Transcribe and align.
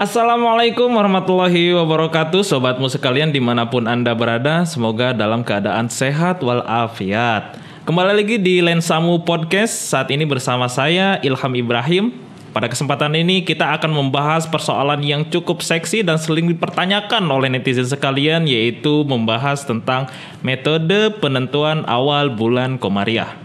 Assalamualaikum 0.00 0.96
warahmatullahi 0.96 1.76
wabarakatuh 1.76 2.40
Sobatmu 2.40 2.88
sekalian 2.88 3.36
di 3.36 3.36
mana 3.36 3.68
pun 3.68 3.84
anda 3.84 4.16
berada. 4.16 4.64
Semoga 4.64 5.12
dalam 5.12 5.44
keadaan 5.44 5.92
sehat 5.92 6.40
walafiat. 6.40 7.60
Kembali 7.84 8.24
lagi 8.24 8.40
di 8.40 8.64
Lensamu 8.64 9.20
Podcast. 9.28 9.92
Saat 9.92 10.08
ini 10.08 10.24
bersama 10.24 10.72
saya 10.72 11.20
Ilham 11.20 11.52
Ibrahim. 11.52 12.16
Pada 12.56 12.72
kesempatan 12.72 13.12
ini 13.12 13.44
kita 13.44 13.76
akan 13.76 13.92
membahas 13.92 14.48
persoalan 14.48 15.04
yang 15.04 15.28
cukup 15.28 15.60
seksi 15.60 16.00
dan 16.00 16.16
sering 16.16 16.48
dipertanyakan 16.48 17.20
oleh 17.28 17.52
netizen 17.52 17.84
sekalian 17.84 18.48
Yaitu 18.48 19.04
membahas 19.04 19.68
tentang 19.68 20.08
metode 20.40 21.12
penentuan 21.20 21.84
awal 21.84 22.32
bulan 22.32 22.80
Komariah 22.80 23.39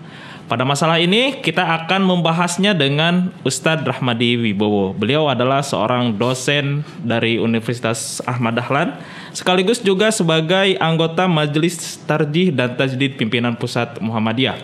pada 0.46 0.62
masalah 0.62 1.02
ini 1.02 1.42
kita 1.42 1.66
akan 1.66 2.06
membahasnya 2.06 2.78
dengan 2.78 3.34
Ustadz 3.42 3.82
Rahmadi 3.82 4.38
Wibowo. 4.38 4.94
Beliau 4.94 5.26
adalah 5.26 5.66
seorang 5.66 6.14
dosen 6.14 6.86
dari 7.02 7.42
Universitas 7.42 8.22
Ahmad 8.30 8.62
Dahlan 8.62 8.94
sekaligus 9.34 9.82
juga 9.82 10.14
sebagai 10.14 10.78
anggota 10.78 11.26
Majelis 11.26 11.98
Tarjih 12.06 12.54
dan 12.54 12.78
Tajdid 12.78 13.18
Pimpinan 13.18 13.58
Pusat 13.58 13.98
Muhammadiyah. 13.98 14.62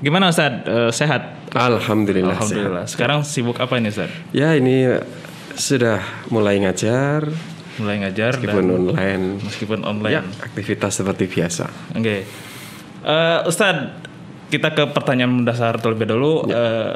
Gimana 0.00 0.32
Ustadz? 0.32 0.64
Eh, 0.64 0.90
sehat? 0.92 1.36
Alhamdulillah. 1.52 2.40
Alhamdulillah. 2.40 2.84
Sekarang 2.88 3.28
sibuk 3.28 3.60
apa 3.60 3.76
ini 3.76 3.92
Ustadz? 3.92 4.32
Ya 4.32 4.56
ini 4.56 4.88
sudah 5.52 6.00
mulai 6.32 6.64
ngajar. 6.64 7.28
Mulai 7.76 8.08
ngajar 8.08 8.40
meskipun 8.40 8.64
dan 8.64 8.72
online. 8.72 9.24
meskipun 9.44 9.78
online. 9.84 10.14
Ya 10.16 10.20
aktivitas 10.40 10.96
seperti 10.96 11.28
biasa. 11.28 11.68
Oke. 11.92 12.24
Eh, 13.04 13.40
Ustadz, 13.44 14.05
kita 14.50 14.72
ke 14.74 14.84
pertanyaan 14.94 15.42
mendasar 15.42 15.78
terlebih 15.82 16.06
dahulu. 16.10 16.46
Eh, 16.50 16.94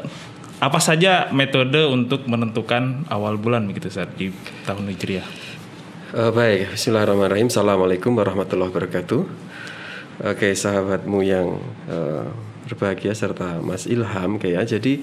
apa 0.61 0.77
saja 0.77 1.33
metode 1.33 1.81
untuk 1.89 2.29
menentukan 2.29 3.09
awal 3.09 3.33
bulan 3.41 3.65
begitu 3.65 3.89
saat 3.89 4.13
di 4.13 4.29
tahun 4.63 4.93
Hijriah? 4.93 5.25
Eh, 6.11 6.31
baik, 6.31 6.75
Bismillahirrahmanirrahim. 6.77 7.49
Assalamualaikum 7.49 8.13
warahmatullahi 8.13 8.69
wabarakatuh. 8.69 9.21
Oke, 10.21 10.53
sahabatmu 10.53 11.19
yang 11.25 11.57
eh, 11.89 12.27
berbahagia 12.69 13.17
serta 13.17 13.57
Mas 13.59 13.89
Ilham, 13.89 14.37
kayak 14.37 14.69
jadi 14.69 15.01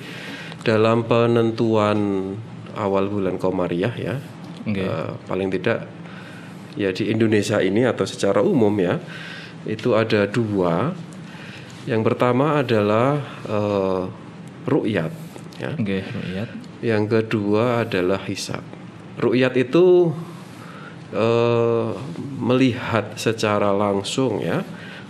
dalam 0.62 1.08
penentuan 1.08 2.32
awal 2.78 3.10
bulan 3.10 3.34
Komariah 3.40 3.94
ya, 3.98 4.14
Oke. 4.62 4.84
eh, 4.84 5.10
paling 5.26 5.50
tidak 5.50 5.90
ya 6.78 6.94
di 6.94 7.10
Indonesia 7.10 7.58
ini 7.58 7.82
atau 7.82 8.06
secara 8.06 8.38
umum 8.38 8.70
ya, 8.78 9.02
itu 9.66 9.98
ada 9.98 10.28
dua. 10.30 10.94
Yang 11.88 12.02
pertama 12.04 12.60
adalah 12.60 13.16
eh, 13.48 14.04
ru'yat 14.68 15.12
ya. 15.56 15.72
Oke, 15.72 16.04
lihat. 16.04 16.48
Yang 16.84 17.04
kedua 17.08 17.88
adalah 17.88 18.20
hisab. 18.28 18.60
Ru'yat 19.16 19.56
itu 19.56 20.12
eh, 21.16 21.90
melihat 22.36 23.16
secara 23.16 23.72
langsung 23.72 24.44
ya, 24.44 24.60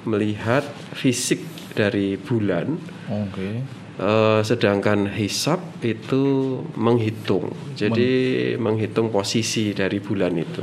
melihat 0.06 0.62
fisik 0.94 1.42
dari 1.74 2.14
bulan. 2.14 2.78
Oke. 3.10 3.78
Eh, 3.98 4.40
sedangkan 4.46 5.10
hisab 5.10 5.58
itu 5.82 6.54
menghitung, 6.78 7.50
jadi 7.74 8.54
menghitung 8.54 9.10
posisi 9.10 9.74
dari 9.74 9.98
bulan 9.98 10.38
itu. 10.38 10.62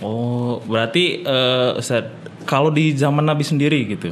Oh, 0.00 0.64
berarti 0.64 1.20
eh, 1.20 1.76
Ustadz, 1.76 2.48
kalau 2.48 2.72
di 2.72 2.96
zaman 2.96 3.28
Nabi 3.28 3.44
sendiri 3.44 3.84
gitu, 3.92 4.08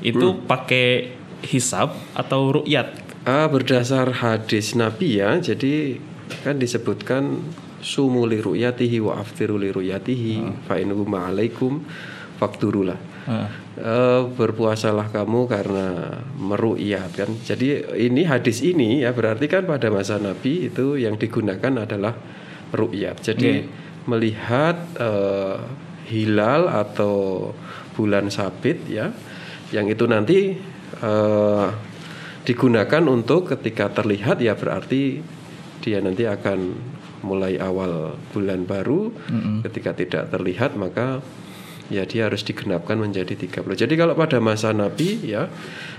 itu 0.00 0.36
pakai 0.44 1.16
hisab 1.44 1.96
atau 2.12 2.60
ru'yat? 2.60 3.00
Ah, 3.28 3.48
berdasar 3.52 4.24
hadis 4.24 4.72
Nabi 4.72 5.20
ya, 5.20 5.36
jadi 5.36 6.00
kan 6.40 6.56
disebutkan 6.56 7.44
sumuli 7.80 8.40
ru'yatihi 8.40 9.00
wa 9.00 9.20
aftiru 9.20 9.60
li 9.60 9.72
ru'yatihi 9.72 10.64
fa 10.68 10.80
in 10.80 10.92
alaikum 10.92 11.84
fakturulah. 12.40 12.96
Heeh. 13.28 13.48
Eh, 13.80 14.22
berpuasalah 14.36 15.08
kamu 15.08 15.48
karena 15.48 16.20
meru'yat 16.36 17.16
kan. 17.16 17.30
Jadi 17.32 17.80
ini 17.96 18.28
hadis 18.28 18.60
ini 18.60 19.00
ya 19.04 19.16
berarti 19.16 19.48
kan 19.48 19.64
pada 19.64 19.88
masa 19.88 20.20
Nabi 20.20 20.68
itu 20.68 21.00
yang 21.00 21.16
digunakan 21.16 21.88
adalah 21.88 22.12
ru'yat. 22.76 23.24
Jadi 23.24 23.64
melihat 24.04 24.76
eh, 25.00 25.56
hilal 26.12 26.68
atau 26.68 27.48
bulan 27.96 28.28
sabit 28.28 28.84
ya 28.88 29.12
yang 29.70 29.86
itu 29.86 30.04
nanti 30.06 30.54
eh, 31.00 31.66
digunakan 32.44 33.02
untuk 33.06 33.54
ketika 33.54 33.90
terlihat 33.92 34.42
ya 34.42 34.58
berarti 34.58 35.22
dia 35.80 36.02
nanti 36.02 36.26
akan 36.26 36.58
mulai 37.20 37.60
awal 37.60 38.16
bulan 38.32 38.64
baru 38.64 39.12
ketika 39.60 39.92
tidak 39.92 40.32
terlihat 40.32 40.72
maka 40.72 41.20
ya 41.92 42.06
dia 42.06 42.30
harus 42.30 42.46
digenapkan 42.46 42.96
menjadi 42.96 43.34
30. 43.34 43.66
Jadi 43.74 43.94
kalau 43.98 44.14
pada 44.14 44.38
masa 44.38 44.70
Nabi 44.70 45.20
ya 45.26 45.50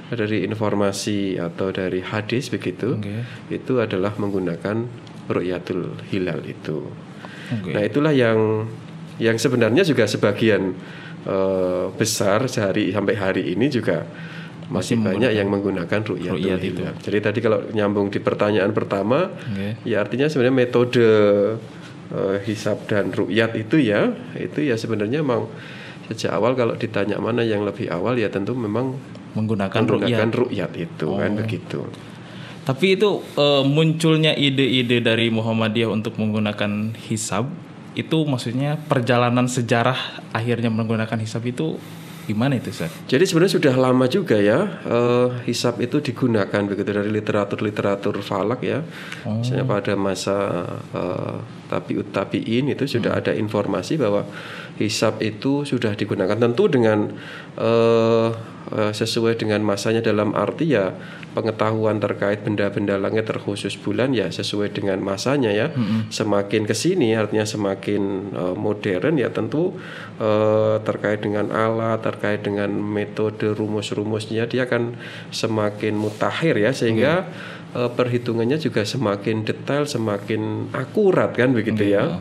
dari 0.08 0.48
informasi 0.48 1.36
atau 1.38 1.70
dari 1.70 2.00
hadis 2.00 2.48
begitu 2.48 2.98
Oke. 2.98 3.28
itu 3.52 3.78
adalah 3.78 4.16
menggunakan 4.16 4.88
ru'yatul 5.28 6.00
hilal 6.10 6.42
itu. 6.48 6.88
Oke. 7.52 7.76
Nah, 7.76 7.84
itulah 7.84 8.16
yang 8.16 8.72
yang 9.20 9.36
sebenarnya 9.36 9.84
juga 9.84 10.08
sebagian 10.08 10.74
eh, 11.26 11.86
besar 11.94 12.46
sehari 12.50 12.90
sampai 12.90 13.16
hari 13.18 13.44
ini 13.54 13.70
juga 13.70 14.06
masih, 14.72 14.96
banyak 15.04 15.36
yang 15.36 15.52
menggunakan 15.52 16.00
ru'yatul 16.00 16.40
Ru'yat 16.40 16.62
itu. 16.64 16.82
hilal. 16.82 16.96
Jadi 17.04 17.18
tadi 17.20 17.40
kalau 17.44 17.60
nyambung 17.76 18.08
di 18.08 18.24
pertanyaan 18.24 18.72
pertama 18.72 19.28
Oke. 19.28 19.84
ya 19.84 20.00
artinya 20.00 20.32
sebenarnya 20.32 20.56
metode 20.56 21.08
eh, 22.16 22.38
hisab 22.48 22.88
dan 22.88 23.12
ru'yat 23.12 23.52
itu 23.60 23.84
ya 23.84 24.16
itu 24.40 24.64
ya 24.64 24.80
sebenarnya 24.80 25.20
memang 25.20 25.52
sejak 26.08 26.32
awal 26.32 26.56
kalau 26.56 26.76
ditanya 26.80 27.20
mana 27.20 27.44
yang 27.44 27.68
lebih 27.68 27.92
awal 27.92 28.16
ya 28.16 28.32
tentu 28.32 28.56
memang 28.56 28.96
Menggunakan 29.32 29.80
menggunakan 29.88 30.30
ru'yat 30.32 30.72
itu 30.76 31.08
kan 31.08 31.32
begitu. 31.40 31.80
Tapi 32.64 32.96
itu 32.96 33.24
eh, 33.36 33.64
munculnya 33.68 34.32
ide-ide 34.36 35.04
dari 35.04 35.28
Muhammadiyah 35.32 35.92
untuk 35.92 36.16
menggunakan 36.16 36.96
hisab 37.12 37.48
itu 37.94 38.24
maksudnya 38.24 38.80
perjalanan 38.80 39.52
sejarah 39.52 40.24
akhirnya 40.32 40.72
menggunakan 40.72 41.20
hisab 41.20 41.44
itu 41.44 41.76
gimana 42.30 42.56
itu 42.56 42.72
Ustaz? 42.72 42.94
Jadi 43.10 43.28
sebenarnya 43.28 43.54
sudah 43.60 43.76
lama 43.76 44.06
juga 44.08 44.38
ya 44.40 44.80
eh, 44.86 45.28
hisab 45.50 45.82
itu 45.84 46.00
digunakan 46.00 46.62
begitu 46.64 46.88
dari 46.94 47.12
literatur-literatur 47.12 48.22
falak 48.24 48.62
ya. 48.64 48.80
Misalnya 49.28 49.66
pada 49.68 49.94
masa 50.00 50.64
eh, 50.94 51.38
tabiut 51.68 52.14
tabiin 52.14 52.72
itu 52.72 52.88
sudah 52.88 53.20
ada 53.20 53.36
informasi 53.36 54.00
bahwa 54.00 54.24
hisab 54.80 55.20
itu 55.20 55.68
sudah 55.68 55.98
digunakan 55.98 56.38
tentu 56.38 56.72
dengan 56.72 57.12
eh, 57.60 58.30
eh, 58.72 58.94
sesuai 58.96 59.38
dengan 59.38 59.62
masanya 59.62 60.02
dalam 60.02 60.32
arti 60.34 60.74
ya 60.74 60.96
pengetahuan 61.32 61.96
terkait 62.04 62.44
benda-benda 62.44 63.00
langit 63.00 63.24
terkhusus 63.24 63.80
bulan 63.80 64.12
ya 64.12 64.28
sesuai 64.28 64.76
dengan 64.76 65.00
masanya 65.00 65.52
ya. 65.52 65.72
Semakin 66.12 66.68
ke 66.68 66.76
sini 66.76 67.16
artinya 67.16 67.48
semakin 67.48 68.34
eh, 68.36 68.56
modern 68.56 69.16
ya 69.16 69.32
tentu 69.32 69.76
eh, 70.20 70.76
terkait 70.84 71.24
dengan 71.24 71.48
alat, 71.52 72.04
terkait 72.04 72.44
dengan 72.44 72.68
metode 72.72 73.56
rumus-rumusnya 73.56 74.48
dia 74.48 74.68
akan 74.68 75.00
semakin 75.32 75.96
mutakhir 75.96 76.60
ya 76.60 76.76
sehingga 76.76 77.32
eh, 77.72 77.90
perhitungannya 77.92 78.60
juga 78.60 78.84
semakin 78.84 79.48
detail, 79.48 79.88
semakin 79.88 80.74
akurat 80.76 81.32
kan 81.32 81.56
begitu 81.56 81.88
ya. 81.88 82.20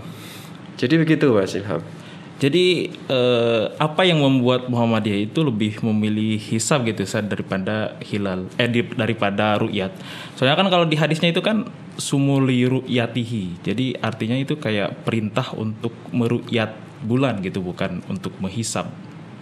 Jadi 0.78 0.96
begitu 0.96 1.34
Mas 1.34 1.52
Ilham. 1.52 1.99
Jadi 2.40 2.88
eh, 2.88 3.64
apa 3.76 4.00
yang 4.08 4.24
membuat 4.24 4.72
Muhammadiyah 4.72 5.28
itu 5.28 5.44
lebih 5.44 5.84
memilih 5.84 6.40
hisab 6.40 6.88
gitu 6.88 7.04
Ustaz 7.04 7.28
daripada 7.28 8.00
hilal 8.00 8.48
eh 8.56 8.64
daripada 8.96 9.60
ru'yat. 9.60 9.92
Soalnya 10.40 10.56
kan 10.56 10.72
kalau 10.72 10.88
di 10.88 10.96
hadisnya 10.96 11.36
itu 11.36 11.44
kan 11.44 11.68
sumuli 12.00 12.64
ru'yatihi. 12.64 13.60
Jadi 13.60 13.92
artinya 14.00 14.40
itu 14.40 14.56
kayak 14.56 15.04
perintah 15.04 15.52
untuk 15.52 15.92
meru'yat 16.16 16.72
bulan 17.04 17.44
gitu 17.44 17.60
bukan 17.60 18.00
untuk 18.08 18.32
menghisab. 18.40 18.88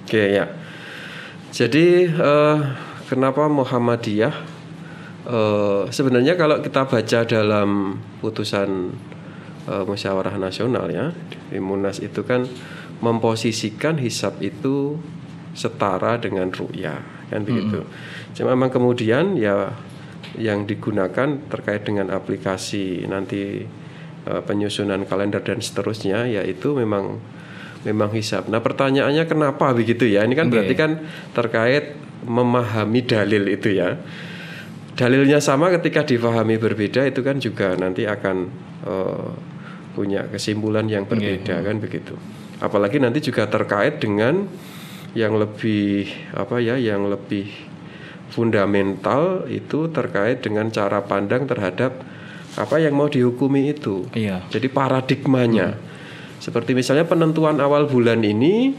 Oke 0.02 0.34
ya. 0.34 0.50
Jadi 1.54 2.10
eh, 2.10 2.58
kenapa 3.06 3.46
Muhammadiyah? 3.46 4.34
Eh, 5.22 5.82
sebenarnya 5.94 6.34
kalau 6.34 6.58
kita 6.66 6.82
baca 6.82 7.18
dalam 7.22 8.02
putusan 8.18 8.90
eh, 9.70 9.84
musyawarah 9.86 10.34
nasional 10.34 10.90
ya 10.90 11.14
di 11.46 11.62
Munas 11.62 12.02
itu 12.02 12.26
kan 12.26 12.42
memposisikan 12.98 13.98
hisab 14.02 14.42
itu 14.42 14.98
setara 15.54 16.18
dengan 16.18 16.50
ru'ya 16.50 17.18
kan 17.28 17.44
begitu. 17.44 17.84
Cuma 18.34 18.54
memang 18.56 18.70
kemudian 18.72 19.36
ya 19.36 19.74
yang 20.38 20.64
digunakan 20.68 21.40
terkait 21.50 21.82
dengan 21.86 22.12
aplikasi 22.14 23.04
nanti 23.10 23.64
eh, 24.26 24.42
penyusunan 24.44 25.02
kalender 25.08 25.42
dan 25.42 25.58
seterusnya 25.58 26.28
yaitu 26.28 26.74
memang 26.78 27.18
memang 27.86 28.10
hisab. 28.14 28.50
Nah 28.50 28.58
pertanyaannya 28.58 29.24
kenapa 29.26 29.70
begitu 29.74 30.06
ya? 30.06 30.26
Ini 30.26 30.34
kan 30.34 30.46
berarti 30.50 30.74
kan 30.74 30.90
terkait 31.34 31.94
memahami 32.26 33.00
dalil 33.06 33.46
itu 33.46 33.78
ya. 33.78 33.98
Dalilnya 34.98 35.38
sama 35.38 35.70
ketika 35.78 36.02
difahami 36.02 36.58
berbeda 36.58 37.06
itu 37.06 37.22
kan 37.22 37.38
juga 37.38 37.78
nanti 37.78 38.02
akan 38.06 38.36
eh, 38.86 39.30
punya 39.94 40.26
kesimpulan 40.30 40.86
yang 40.86 41.06
berbeda 41.06 41.62
kan 41.62 41.78
begitu. 41.78 42.14
Apalagi 42.58 42.98
nanti 42.98 43.22
juga 43.22 43.46
terkait 43.46 44.02
dengan 44.02 44.46
yang 45.14 45.38
lebih 45.38 46.10
apa 46.34 46.58
ya, 46.58 46.74
yang 46.74 47.06
lebih 47.06 47.48
fundamental 48.28 49.48
itu 49.48 49.88
terkait 49.88 50.44
dengan 50.44 50.68
cara 50.68 51.00
pandang 51.02 51.48
terhadap 51.48 51.96
apa 52.58 52.76
yang 52.82 52.94
mau 52.98 53.06
dihukumi 53.08 53.72
itu. 53.72 54.06
Iya. 54.12 54.44
Jadi 54.50 54.68
paradigmanya. 54.68 55.78
Seperti 56.38 56.74
misalnya 56.74 57.06
penentuan 57.06 57.58
awal 57.58 57.90
bulan 57.90 58.22
ini 58.22 58.74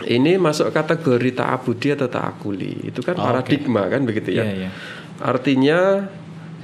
ini 0.00 0.32
masuk 0.40 0.72
kategori 0.72 1.36
ta'abudi 1.36 1.92
atau 1.92 2.08
ta'akuli. 2.08 2.88
Itu 2.88 3.04
kan 3.04 3.16
Oh, 3.20 3.24
paradigma 3.24 3.84
kan 3.88 4.04
begitu 4.08 4.32
ya. 4.32 4.44
Iya, 4.44 4.52
iya. 4.66 4.70
Artinya 5.20 6.08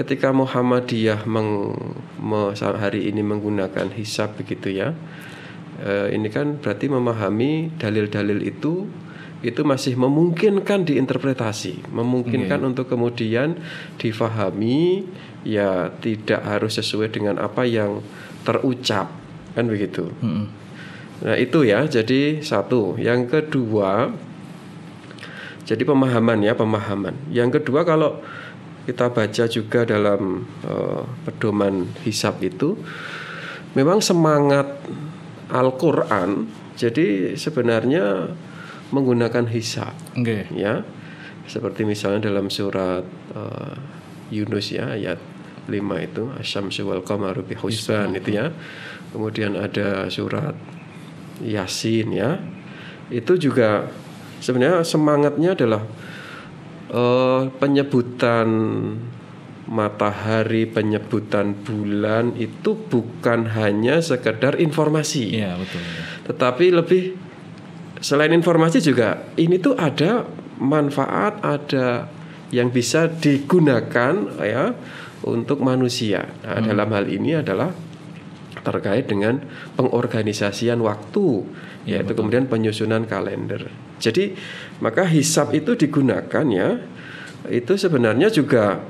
ketika 0.01 0.33
Muhammadiyah 0.33 1.25
meng, 1.29 1.73
me- 2.21 2.53
hari 2.57 3.09
ini 3.13 3.21
menggunakan 3.21 3.93
hisab 3.97 4.37
begitu 4.41 4.73
ya. 4.73 4.97
Eh, 5.81 6.14
ini 6.14 6.28
kan 6.32 6.61
berarti 6.61 6.87
memahami 6.88 7.76
dalil-dalil 7.76 8.40
itu 8.44 8.87
itu 9.44 9.61
masih 9.62 9.94
memungkinkan 10.00 10.88
diinterpretasi, 10.88 11.93
memungkinkan 11.93 12.67
untuk 12.73 12.88
kemudian 12.88 13.61
difahami 14.00 15.05
ya 15.44 15.93
tidak 16.00 16.40
harus 16.43 16.81
sesuai 16.81 17.12
dengan 17.12 17.37
apa 17.38 17.69
yang 17.69 18.00
terucap 18.43 19.12
kan 19.52 19.64
begitu. 19.69 20.08
Mm-mm. 20.25 20.46
Nah 21.25 21.37
itu 21.37 21.64
ya, 21.64 21.84
jadi 21.88 22.44
satu. 22.44 22.96
Yang 23.00 23.32
kedua, 23.32 24.12
jadi 25.64 25.82
pemahaman 25.84 26.44
ya 26.44 26.52
pemahaman. 26.52 27.14
Yang 27.32 27.61
kedua 27.61 27.88
kalau 27.88 28.20
kita 28.84 29.08
baca 29.11 29.44
juga 29.49 29.81
dalam 29.88 30.44
eh, 30.64 31.02
pedoman 31.29 31.88
hisab 32.05 32.40
itu, 32.44 32.76
memang 33.72 34.05
semangat 34.05 34.69
Al-Quran. 35.50 36.48
Jadi 36.76 37.38
sebenarnya 37.38 38.28
menggunakan 38.90 39.50
hisab 39.50 39.94
Oke. 40.14 40.46
ya 40.54 40.82
seperti 41.46 41.87
misalnya 41.87 42.31
dalam 42.31 42.50
surat 42.50 43.02
eh, 43.34 43.75
Yunus 44.34 44.75
ya 44.75 44.94
ayat 44.94 45.19
5 45.66 45.75
itu 46.06 46.22
asyamsu 46.38 46.87
wal 46.87 47.02
qamaru 47.02 47.43
bihusban 47.43 48.14
itu 48.14 48.38
ya 48.38 48.50
kemudian 49.10 49.58
ada 49.58 50.06
surat 50.10 50.54
Yasin 51.43 52.14
ya 52.14 52.38
itu 53.10 53.38
juga 53.38 53.90
sebenarnya 54.38 54.87
semangatnya 54.87 55.58
adalah 55.58 55.82
eh, 56.90 57.43
penyebutan 57.58 58.46
matahari 59.67 60.67
penyebutan 60.67 61.59
bulan 61.67 62.39
itu 62.39 62.79
bukan 62.79 63.51
hanya 63.51 63.99
sekedar 63.99 64.59
informasi 64.63 65.43
Iya, 65.43 65.59
betul. 65.59 65.83
tetapi 66.31 66.67
lebih 66.71 67.03
selain 67.99 68.31
informasi 68.31 68.79
juga 68.79 69.27
ini 69.35 69.59
tuh 69.59 69.75
ada 69.75 70.23
manfaat, 70.63 71.43
ada 71.43 72.09
yang 72.55 72.71
bisa 72.71 73.11
digunakan 73.11 74.15
ya 74.41 74.73
untuk 75.27 75.59
manusia. 75.61 76.31
Nah, 76.47 76.63
dalam 76.63 76.89
hal 76.95 77.11
ini 77.11 77.35
adalah 77.35 77.75
terkait 78.63 79.07
dengan 79.11 79.43
pengorganisasian 79.75 80.79
waktu, 80.83 81.47
yaitu 81.87 82.13
kemudian 82.15 82.47
penyusunan 82.51 83.07
kalender. 83.07 83.71
Jadi 83.99 84.35
maka 84.83 85.07
hisap 85.07 85.55
itu 85.55 85.75
digunakan 85.79 86.47
ya, 86.51 86.79
itu 87.51 87.73
sebenarnya 87.79 88.31
juga 88.31 88.83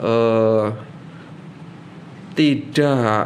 eh, 0.00 0.66
tidak 2.34 3.24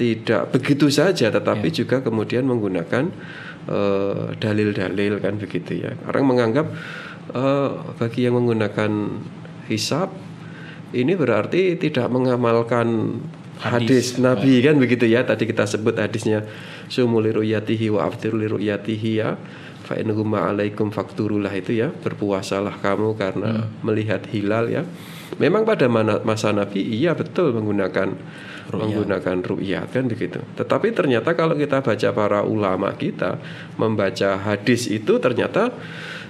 tidak 0.00 0.42
begitu 0.54 0.88
saja, 0.88 1.28
tetapi 1.28 1.68
juga 1.68 2.00
kemudian 2.00 2.48
menggunakan 2.48 3.04
eh, 3.68 4.26
dalil-dalil 4.40 5.20
kan 5.20 5.36
begitu 5.36 5.84
ya. 5.84 5.92
Orang 6.08 6.32
menganggap 6.32 6.66
eh, 7.36 7.70
bagi 8.00 8.24
yang 8.24 8.40
menggunakan 8.40 8.90
hisap 9.68 10.14
ini 10.94 11.12
berarti 11.18 11.76
tidak 11.76 12.08
mengamalkan 12.08 13.20
hadis, 13.60 14.16
Nabi 14.16 14.62
kan 14.62 14.78
begitu 14.78 15.08
ya. 15.08 15.26
Tadi 15.26 15.48
kita 15.48 15.66
sebut 15.66 15.96
hadisnya 15.98 16.46
sumuli 16.86 17.34
ru'yatihi 17.34 17.90
wa 17.90 18.06
aftiru 18.06 18.38
li 18.38 18.48
ru'yatihi 18.48 19.10
ya. 19.18 19.34
Fa 19.86 19.94
alaikum 19.94 20.90
fakturulah 20.90 21.54
itu 21.54 21.78
ya. 21.78 21.94
Berpuasalah 21.94 22.82
kamu 22.82 23.14
karena 23.14 23.70
melihat 23.86 24.26
hilal 24.26 24.66
ya. 24.66 24.82
Memang 25.38 25.62
pada 25.62 25.86
mana- 25.86 26.22
masa 26.26 26.50
Nabi 26.50 26.82
iya 26.82 27.14
betul 27.14 27.54
menggunakan 27.54 28.10
menggunakan 28.66 29.46
ru'yat 29.46 29.94
kan 29.94 30.10
begitu. 30.10 30.42
Tetapi 30.58 30.90
ternyata 30.90 31.38
kalau 31.38 31.54
kita 31.54 31.78
baca 31.86 32.08
para 32.10 32.42
ulama 32.42 32.90
kita 32.98 33.38
membaca 33.78 34.42
hadis 34.42 34.90
itu 34.90 35.22
ternyata 35.22 35.70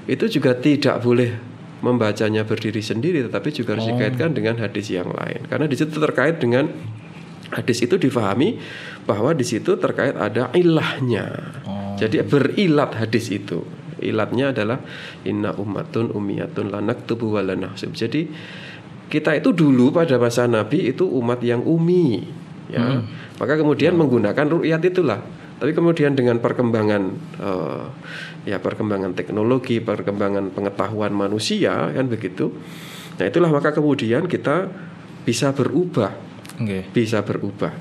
itu 0.05 0.29
juga 0.29 0.53
tidak 0.53 1.00
boleh 1.00 1.32
membacanya 1.81 2.44
berdiri 2.44 2.81
sendiri 2.81 3.25
tetapi 3.25 3.49
juga 3.53 3.76
harus 3.76 3.88
dikaitkan 3.88 4.37
dengan 4.37 4.61
hadis 4.61 4.93
yang 4.93 5.08
lain. 5.08 5.49
Karena 5.49 5.64
di 5.64 5.76
situ 5.76 5.97
terkait 5.97 6.37
dengan 6.37 6.69
hadis 7.53 7.79
itu 7.85 7.97
difahami 7.97 8.58
bahwa 9.08 9.32
di 9.32 9.44
situ 9.47 9.79
terkait 9.79 10.17
ada 10.19 10.50
ilahnya. 10.53 11.56
Jadi 11.96 12.22
berilat 12.22 12.94
hadis 12.96 13.32
itu. 13.32 13.64
Ilatnya 13.96 14.52
adalah 14.52 14.84
inna 15.25 15.56
ummatun 15.56 16.12
umiyatun 16.12 16.69
lanak 16.69 17.08
tubuh 17.08 17.40
walanahsub. 17.40 17.96
Jadi 17.96 18.28
kita 19.08 19.32
itu 19.38 19.56
dulu 19.56 19.94
pada 19.94 20.20
masa 20.20 20.44
Nabi 20.44 20.93
itu 20.93 21.08
umat 21.08 21.40
yang 21.40 21.64
umi, 21.64 22.26
ya. 22.69 23.00
Maka 23.40 23.56
kemudian 23.56 23.96
menggunakan 23.96 24.46
ru'yat 24.46 24.82
itulah. 24.84 25.20
Tapi 25.56 25.72
kemudian 25.72 26.12
dengan 26.12 26.37
perkembangan 26.37 27.02
eh, 27.40 27.84
ya 28.44 28.60
perkembangan 28.60 29.16
teknologi, 29.16 29.81
perkembangan 29.81 30.52
pengetahuan 30.52 31.16
manusia 31.16 31.88
kan 31.96 32.04
begitu. 32.12 32.52
Nah, 33.16 33.25
itulah 33.25 33.48
maka 33.48 33.72
kemudian 33.72 34.28
kita 34.28 34.69
bisa 35.26 35.50
berubah 35.50 36.14
Oke. 36.62 36.87
bisa 36.94 37.26
berubah 37.26 37.75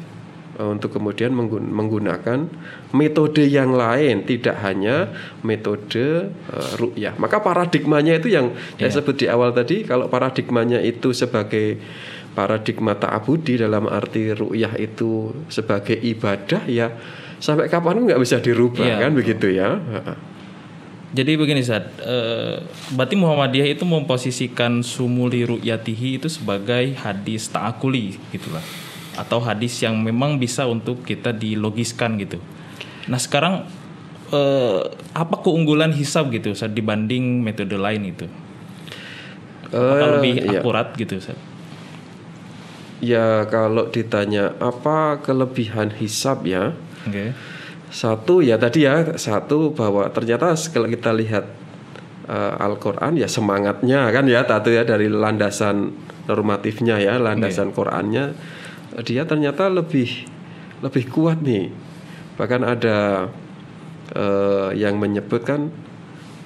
untuk 0.56 0.96
kemudian 0.96 1.36
menggun- 1.36 1.68
menggunakan 1.68 2.48
metode 2.96 3.44
yang 3.44 3.76
lain 3.76 4.24
tidak 4.24 4.56
hanya 4.64 5.12
metode 5.44 6.32
eh, 6.32 6.72
ru'yah. 6.80 7.20
Maka 7.20 7.44
paradigmanya 7.44 8.16
itu 8.16 8.32
yang 8.32 8.56
saya 8.80 8.92
sebut 9.02 9.16
di 9.20 9.28
awal 9.28 9.52
tadi 9.52 9.84
kalau 9.84 10.08
paradigmanya 10.08 10.80
itu 10.80 11.12
sebagai 11.12 11.80
paradigma 12.36 12.96
ta'abudi 12.96 13.60
dalam 13.60 13.88
arti 13.88 14.32
ru'yah 14.36 14.76
itu 14.80 15.32
sebagai 15.48 15.96
ibadah 15.96 16.68
ya 16.68 16.92
sampai 17.40 17.68
kapan 17.72 18.04
nggak 18.08 18.20
bisa 18.20 18.40
dirubah 18.44 18.84
Iya, 18.84 18.96
kan? 19.08 19.12
Begitu 19.16 19.48
ya. 19.56 19.80
Jadi 21.16 21.40
begini 21.40 21.64
Zat, 21.64 21.96
eh, 22.04 22.60
berarti 22.92 23.16
Muhammadiyah 23.16 23.72
itu 23.72 23.88
memposisikan 23.88 24.84
sumuli 24.84 25.48
ru'yatihi 25.48 26.20
itu 26.20 26.28
sebagai 26.28 26.92
hadis 27.00 27.48
ta'akuli 27.48 28.20
gitulah. 28.36 28.85
Atau 29.16 29.40
hadis 29.40 29.80
yang 29.80 29.96
memang 30.00 30.38
bisa 30.38 30.68
untuk 30.68 31.04
kita 31.08 31.32
dilogiskan 31.32 32.20
gitu. 32.20 32.38
Nah 33.08 33.20
sekarang 33.20 33.64
eh, 34.30 34.82
apa 35.16 35.36
keunggulan 35.40 35.96
hisab 35.96 36.32
gitu 36.34 36.52
Zat 36.52 36.76
dibanding 36.76 37.40
metode 37.44 37.76
lain 37.80 38.12
itu? 38.12 38.28
Apakah 39.72 40.08
Eh, 40.08 40.12
lebih 40.20 40.34
iya. 40.46 40.60
akurat 40.62 40.88
gitu 40.96 41.18
Zat? 41.20 41.38
ya 43.04 43.44
kalau 43.52 43.92
ditanya 43.92 44.56
apa 44.58 45.20
kelebihan 45.20 45.92
hisab 46.00 46.48
ya 46.48 46.72
Oke. 47.06 47.36
Satu 47.92 48.42
ya 48.44 48.58
tadi 48.60 48.84
ya 48.84 49.16
satu 49.16 49.72
bahwa 49.72 50.10
ternyata 50.12 50.52
kalau 50.74 50.90
kita 50.90 51.16
lihat 51.16 51.46
eh, 52.28 52.54
Al-Qur'an 52.66 53.16
ya 53.16 53.30
semangatnya 53.30 54.10
kan 54.12 54.26
ya 54.28 54.44
satu 54.44 54.74
ya 54.74 54.84
dari 54.84 55.08
landasan 55.08 55.94
normatifnya 56.26 56.98
ya 57.00 57.16
landasan 57.22 57.72
Qur'annya 57.72 58.36
dia 59.04 59.28
ternyata 59.28 59.68
lebih 59.68 60.28
lebih 60.80 61.04
kuat 61.12 61.42
nih. 61.42 61.72
Bahkan 62.36 62.62
ada 62.64 63.30
eh, 64.14 64.70
yang 64.80 65.00
menyebutkan 65.00 65.72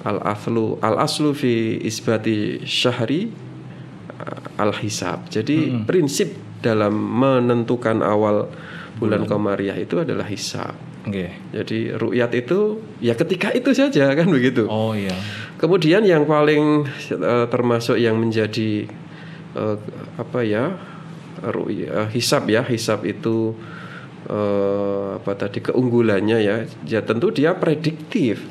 al 0.00 0.18
aslu 0.24 0.80
al 0.80 0.96
aslu 0.96 1.36
fi 1.36 1.76
isbati 1.82 2.64
syahri 2.64 3.30
al 4.56 4.72
hisab. 4.80 5.28
Jadi 5.28 5.84
prinsip 5.84 6.32
dalam 6.60 6.92
menentukan 6.92 8.04
awal 8.04 8.48
bulan 9.00 9.24
komariah 9.24 9.76
itu 9.80 10.00
adalah 10.00 10.28
hisab. 10.28 10.76
Oke. 11.08 11.32
Jadi 11.56 11.96
ru'yat 11.96 12.32
itu 12.36 12.76
ya 13.00 13.16
ketika 13.16 13.48
itu 13.56 13.72
saja 13.72 14.12
kan 14.12 14.28
begitu. 14.28 14.68
Oh 14.68 14.92
iya. 14.92 15.16
Kemudian 15.56 16.04
yang 16.04 16.28
paling 16.28 16.84
eh, 17.08 17.46
termasuk 17.48 17.96
yang 17.96 18.20
menjadi 18.20 18.84
eh, 19.56 19.76
apa 20.20 20.40
ya 20.44 20.76
ru'ya- 21.42 22.08
hisab 22.10 22.46
ya 22.46 22.60
hisab 22.62 23.04
itu 23.04 23.56
eh, 24.26 25.08
apa 25.16 25.32
tadi 25.34 25.60
keunggulannya 25.60 26.38
ya 26.38 26.56
ya 26.84 27.00
tentu 27.02 27.32
dia 27.32 27.56
prediktif. 27.56 28.44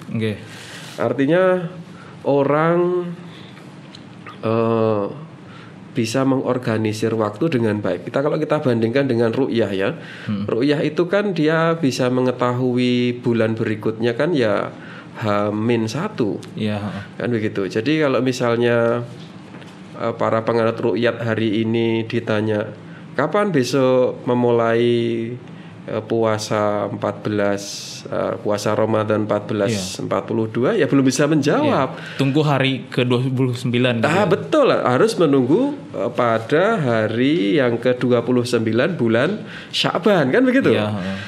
bisa 5.90 6.24
mengorganisir 6.24 7.12
waktu 7.12 7.50
dengan 7.52 7.82
baik. 7.84 8.08
Kita 8.08 8.24
kalau 8.24 8.40
kita 8.40 8.62
bandingkan 8.64 9.10
dengan 9.10 9.34
ru'yah 9.34 9.72
ya. 9.74 9.90
Ru'yah 10.48 10.80
itu 10.86 11.10
kan 11.12 11.36
dia 11.36 11.76
bisa 11.76 12.08
mengetahui 12.08 13.20
bulan 13.20 13.58
berikutnya 13.58 14.16
kan 14.16 14.32
ya 14.32 14.72
H-1 15.20 16.16
Iya. 16.56 16.80
kan 17.20 17.28
begitu. 17.28 17.68
Jadi 17.68 18.00
kalau 18.00 18.24
misalnya 18.24 19.04
para 20.16 20.48
penganut 20.48 20.80
rukyat 20.80 21.20
hari 21.20 21.68
ini 21.68 22.08
ditanya 22.08 22.72
kapan 23.20 23.52
besok 23.52 24.24
memulai 24.24 24.88
eh, 25.84 26.04
puasa 26.08 26.88
14 26.88 26.96
eh, 28.08 28.34
puasa 28.40 28.72
Ramadan 28.72 29.28
1442 29.28 30.80
ya 30.80 30.88
belum 30.88 31.04
bisa 31.04 31.28
menjawab. 31.28 32.00
Tunggu 32.16 32.40
hari 32.48 32.88
ke-29 32.88 33.68
gitu. 33.76 34.08
Ah 34.08 34.24
betul 34.24 34.72
harus 34.72 35.20
menunggu 35.20 35.76
eh, 35.92 36.12
pada 36.16 36.80
hari 36.80 37.60
yang 37.60 37.76
ke-29 37.76 38.72
bulan 38.96 39.44
Sya'ban 39.76 40.32
kan 40.32 40.44
begitu. 40.48 40.72
Iya, 40.72 40.96
heeh. 40.96 41.20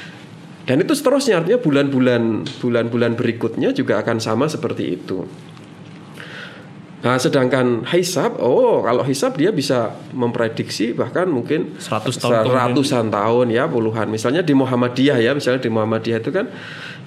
Dan 0.62 0.78
itu 0.78 0.94
seterusnya 0.94 1.42
artinya 1.42 1.58
bulan-bulan 1.58 2.46
bulan-bulan 2.62 3.18
berikutnya 3.18 3.74
juga 3.74 3.98
akan 3.98 4.22
sama 4.22 4.46
seperti 4.46 4.94
itu. 4.94 5.26
Nah, 7.02 7.18
sedangkan 7.18 7.82
hisab, 7.90 8.38
oh 8.38 8.78
kalau 8.86 9.02
hisab 9.02 9.34
dia 9.34 9.50
bisa 9.50 9.90
memprediksi 10.14 10.94
bahkan 10.94 11.26
mungkin 11.26 11.74
100 11.82 12.14
tahun 12.14 12.46
ratusan 12.46 13.10
tahun 13.10 13.50
ya 13.50 13.66
puluhan. 13.66 14.06
Misalnya 14.06 14.46
di 14.46 14.54
Muhammadiyah 14.54 15.18
ya, 15.18 15.34
misalnya 15.34 15.58
di 15.58 15.70
Muhammadiyah 15.70 16.22
itu 16.22 16.30
kan 16.30 16.46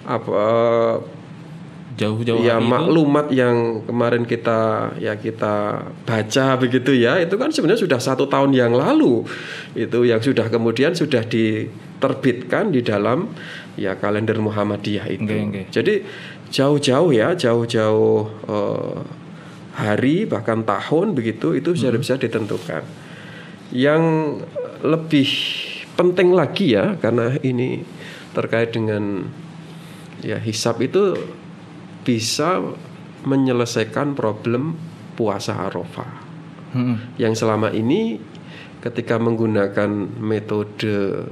apa 0.03 0.43
Jauh-jauh 1.95 2.43
ya 2.43 2.59
hari 2.59 2.67
itu. 2.67 2.71
maklumat 2.75 3.27
yang 3.31 3.55
kemarin 3.87 4.27
kita 4.27 4.91
ya 4.99 5.15
kita 5.15 5.87
baca 6.03 6.59
begitu 6.59 6.91
ya 6.91 7.23
itu 7.23 7.39
kan 7.39 7.55
sebenarnya 7.55 7.87
sudah 7.87 7.99
satu 8.03 8.27
tahun 8.27 8.51
yang 8.51 8.75
lalu 8.75 9.23
itu 9.79 10.03
yang 10.03 10.19
sudah 10.19 10.51
kemudian 10.51 10.91
sudah 10.91 11.23
diterbitkan 11.23 12.75
di 12.75 12.83
dalam 12.83 13.31
ya 13.79 13.95
kalender 13.95 14.35
Muhammadiyah 14.43 15.07
itu 15.07 15.23
Oke, 15.23 15.39
oke. 15.47 15.61
jadi 15.71 16.03
jauh-jauh 16.51 17.15
ya 17.15 17.31
jauh-jauh 17.31 18.27
eh, 18.43 18.99
hari 19.75 20.23
bahkan 20.23 20.63
tahun 20.63 21.13
begitu 21.13 21.53
itu 21.59 21.75
sudah 21.75 21.99
bisa 21.99 22.15
ditentukan. 22.15 22.83
Yang 23.75 24.03
lebih 24.81 25.29
penting 25.99 26.31
lagi 26.31 26.75
ya 26.75 26.95
karena 26.95 27.35
ini 27.43 27.83
terkait 28.31 28.71
dengan 28.71 29.27
ya 30.23 30.39
hisap 30.39 30.79
itu 30.79 31.15
bisa 32.07 32.63
menyelesaikan 33.25 34.15
problem 34.15 34.79
puasa 35.19 35.67
Arafah. 35.67 36.25
Mm-mm. 36.75 37.15
yang 37.15 37.31
selama 37.31 37.71
ini 37.71 38.19
ketika 38.83 39.15
menggunakan 39.15 39.87
metode 40.19 41.23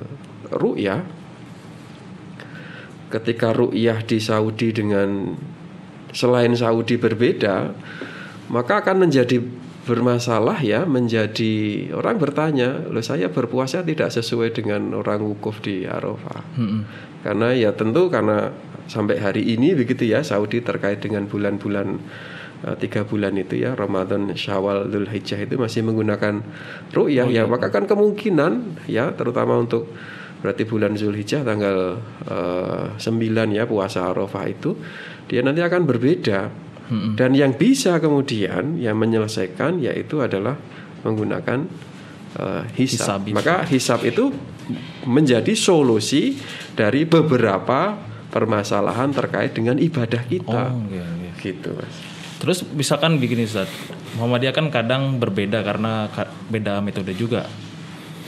ru'yah 0.56 1.04
ketika 3.12 3.52
ru'yah 3.52 4.00
di 4.08 4.24
Saudi 4.24 4.72
dengan 4.72 5.36
selain 6.16 6.56
Saudi 6.56 6.96
berbeda 6.96 7.76
maka 8.54 8.86
akan 8.86 9.10
menjadi 9.10 9.42
bermasalah 9.84 10.64
ya 10.64 10.86
menjadi 10.86 11.90
orang 11.92 12.22
bertanya 12.22 12.88
loh 12.88 13.04
saya 13.04 13.28
berpuasa 13.28 13.84
tidak 13.84 14.14
sesuai 14.14 14.56
dengan 14.56 14.96
orang 14.96 15.26
wukuf 15.26 15.60
di 15.60 15.84
Arafah? 15.84 16.40
Mm-mm. 16.56 16.82
karena 17.26 17.52
ya 17.52 17.76
tentu 17.76 18.08
karena 18.08 18.54
sampai 18.88 19.20
hari 19.20 19.44
ini 19.58 19.76
begitu 19.76 20.08
ya 20.08 20.24
Saudi 20.24 20.64
terkait 20.64 21.04
dengan 21.04 21.28
bulan-bulan 21.28 22.00
eh, 22.64 22.76
tiga 22.80 23.04
bulan 23.04 23.36
itu 23.36 23.60
ya 23.60 23.76
Ramadan 23.76 24.32
Syawal 24.38 24.88
Dzul 24.88 25.10
Hijjah 25.12 25.40
itu 25.44 25.60
masih 25.60 25.84
menggunakan 25.84 26.44
ru'yah 26.96 27.28
ya. 27.32 27.44
Maka 27.48 27.72
kan 27.72 27.84
kemungkinan 27.84 28.86
ya 28.88 29.12
terutama 29.16 29.60
untuk 29.60 29.92
berarti 30.44 30.68
bulan 30.68 31.00
Zulhijjah 31.00 31.48
tanggal 31.48 32.00
eh, 32.28 32.86
9 33.00 33.56
ya 33.56 33.64
puasa 33.64 34.12
Arafah 34.12 34.46
itu 34.52 34.76
dia 35.32 35.40
nanti 35.40 35.64
akan 35.64 35.88
berbeda 35.88 36.63
dan 36.92 37.32
yang 37.34 37.56
bisa 37.56 37.98
kemudian 37.98 38.78
yang 38.78 39.00
menyelesaikan 39.00 39.82
yaitu 39.82 40.20
adalah 40.22 40.60
menggunakan 41.02 41.66
eh, 42.38 42.64
hisab. 42.78 43.24
Hisab. 43.26 43.34
Maka 43.34 43.64
hisab 43.66 44.04
itu 44.06 44.30
menjadi 45.04 45.52
solusi 45.58 46.40
dari 46.78 47.04
beberapa 47.04 47.98
permasalahan 48.34 49.14
terkait 49.14 49.54
dengan 49.54 49.78
ibadah 49.78 50.24
kita. 50.26 50.74
Oh, 50.74 50.82
oke, 50.82 50.98
oke. 50.98 51.30
Gitu, 51.44 51.70
Mas. 51.76 51.96
Terus 52.42 52.60
misalkan 52.76 53.22
begini 53.22 53.48
Ustaz, 53.48 53.72
Muhammadiyah 54.20 54.52
kan 54.52 54.68
kadang 54.68 55.22
berbeda 55.22 55.64
karena 55.64 56.12
ka- 56.12 56.32
beda 56.52 56.84
metode 56.84 57.16
juga. 57.16 57.48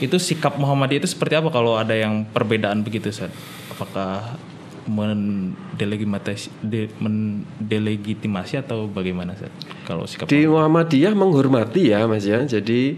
Itu 0.00 0.20
sikap 0.20 0.56
Muhammadiyah 0.60 1.04
itu 1.04 1.10
seperti 1.10 1.36
apa 1.40 1.48
kalau 1.52 1.76
ada 1.76 1.92
yang 1.96 2.24
perbedaan 2.28 2.84
begitu 2.84 3.12
Ustaz? 3.12 3.32
Apakah 3.72 4.40
mendelegitimasi, 4.86 6.48
de- 6.62 6.90
mendelegitimasi 7.02 8.62
atau 8.62 8.86
bagaimana 8.86 9.34
Ustaz? 9.34 9.52
Kalau 9.84 10.06
sikap 10.06 10.30
Di 10.30 10.46
Muhammadiyah 10.46 11.12
menghormati 11.14 11.90
ya, 11.92 12.06
Mas 12.06 12.24
ya. 12.26 12.42
Jadi 12.42 12.96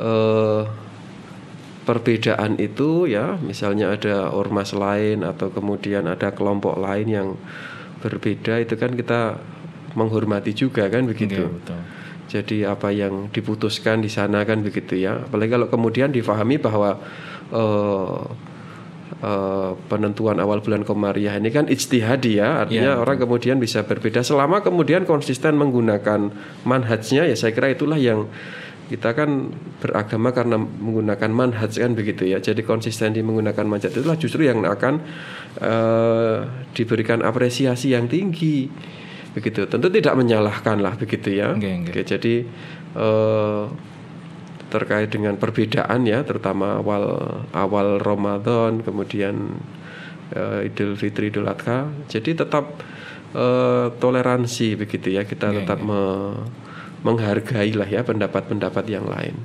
eh, 0.00 0.62
perbedaan 1.82 2.60
itu 2.62 3.10
ya, 3.10 3.36
misalnya 3.42 3.90
ada 3.90 4.30
ormas 4.30 4.70
lain 4.76 5.26
atau 5.26 5.50
kemudian 5.50 6.06
ada 6.06 6.30
kelompok 6.30 6.78
lain 6.78 7.08
yang 7.10 7.28
berbeda 8.02 8.62
itu 8.62 8.74
kan 8.78 8.94
kita 8.94 9.38
menghormati 9.98 10.54
juga 10.54 10.86
kan 10.88 11.04
begitu. 11.04 11.42
Oke, 11.42 11.58
betul. 11.58 11.80
Jadi 12.32 12.64
apa 12.64 12.88
yang 12.88 13.28
diputuskan 13.28 14.00
di 14.00 14.08
sana 14.08 14.40
kan 14.48 14.64
begitu 14.64 14.96
ya. 14.96 15.20
Apalagi 15.20 15.52
kalau 15.52 15.68
kemudian 15.68 16.08
difahami 16.08 16.56
bahwa 16.56 16.96
eh, 17.52 18.20
eh, 19.22 19.70
penentuan 19.86 20.42
awal 20.42 20.60
bulan 20.60 20.82
Komariah 20.82 21.38
ini 21.38 21.54
kan 21.54 21.70
ijtihadi 21.70 22.42
ya. 22.42 22.66
Artinya 22.66 22.98
orang 22.98 23.22
kemudian 23.22 23.56
bisa 23.62 23.86
berbeda 23.86 24.26
selama 24.26 24.60
kemudian 24.60 25.06
konsisten 25.06 25.54
menggunakan 25.56 26.34
manhajnya 26.66 27.30
ya 27.30 27.36
saya 27.38 27.54
kira 27.54 27.70
itulah 27.70 27.96
yang 27.96 28.26
kita 28.92 29.16
kan 29.16 29.56
beragama 29.80 30.36
karena 30.36 30.60
menggunakan 30.60 31.30
manhaj 31.32 31.80
kan 31.80 31.96
begitu 31.96 32.28
ya. 32.28 32.44
Jadi 32.44 32.60
konsisten 32.60 33.16
di 33.16 33.24
menggunakan 33.24 33.64
manhaj 33.64 33.88
itulah 33.88 34.20
justru 34.20 34.44
yang 34.44 34.68
akan 34.68 35.00
eh, 35.62 36.38
diberikan 36.76 37.24
apresiasi 37.24 37.96
yang 37.96 38.10
tinggi 38.10 38.68
begitu. 39.32 39.64
Tentu 39.64 39.88
tidak 39.88 40.12
menyalahkan 40.12 40.76
lah 40.84 40.92
begitu 41.00 41.32
ya. 41.32 41.56
Oke, 41.56 41.72
oke. 41.72 41.88
Oke, 41.88 42.02
jadi 42.04 42.34
eh, 43.00 43.64
terkait 44.72 45.12
dengan 45.12 45.36
perbedaan 45.36 46.08
ya, 46.08 46.24
terutama 46.24 46.80
awal 46.80 47.04
awal 47.52 48.00
Ramadan, 48.00 48.80
kemudian 48.80 49.60
eh, 50.32 50.72
Idul 50.72 50.96
Fitri, 50.96 51.28
Idul 51.28 51.44
Adha. 51.44 51.92
Jadi 52.08 52.32
tetap 52.32 52.80
eh, 53.36 53.92
toleransi 53.92 54.80
begitu 54.80 55.12
ya, 55.12 55.28
kita 55.28 55.52
tetap 55.52 55.84
me- 55.84 56.40
menghargai 57.04 57.76
lah 57.76 57.84
ya 57.84 58.00
pendapat-pendapat 58.00 58.84
yang 58.88 59.04
lain. 59.04 59.36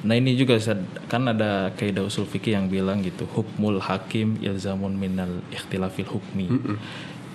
Nah 0.00 0.16
ini 0.16 0.32
juga 0.32 0.56
kan 1.12 1.28
ada 1.28 1.74
kaidah 1.76 2.08
usul 2.08 2.24
fikih 2.24 2.56
yang 2.56 2.72
bilang 2.72 3.04
gitu, 3.04 3.28
hukmul 3.28 3.82
hakim 3.84 4.40
ilzamun 4.40 4.96
minal 4.96 5.44
ikhtilafil 5.52 6.08
hukmi. 6.08 6.48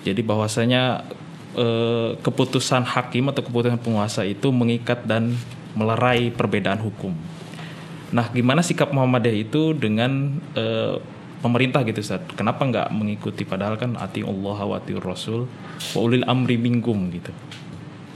Jadi 0.02 0.22
bahwasanya 0.22 1.06
eh, 1.54 2.18
keputusan 2.18 2.86
hakim 2.86 3.30
atau 3.30 3.42
keputusan 3.42 3.78
penguasa 3.78 4.22
itu 4.26 4.50
mengikat 4.50 5.02
dan 5.06 5.34
melerai 5.76 6.32
perbedaan 6.32 6.80
hukum. 6.80 7.12
Nah, 8.10 8.32
gimana 8.32 8.64
sikap 8.64 8.90
Muhammadiyah 8.90 9.36
itu 9.36 9.76
dengan 9.76 10.40
eh, 10.56 10.96
pemerintah 11.44 11.84
gitu 11.84 12.00
Ustaz? 12.00 12.24
Kenapa 12.34 12.64
nggak 12.64 12.88
mengikuti 12.90 13.44
padahal 13.44 13.76
kan 13.76 13.94
ati 14.00 14.24
Allah 14.24 14.58
wa 14.64 14.74
ati 14.80 14.96
Rasul 14.96 15.44
wa 15.94 16.00
ulil 16.00 16.24
amri 16.24 16.56
minkum 16.56 17.12
gitu. 17.12 17.30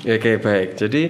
Oke 0.09 0.41
baik. 0.41 0.81
Jadi 0.81 1.03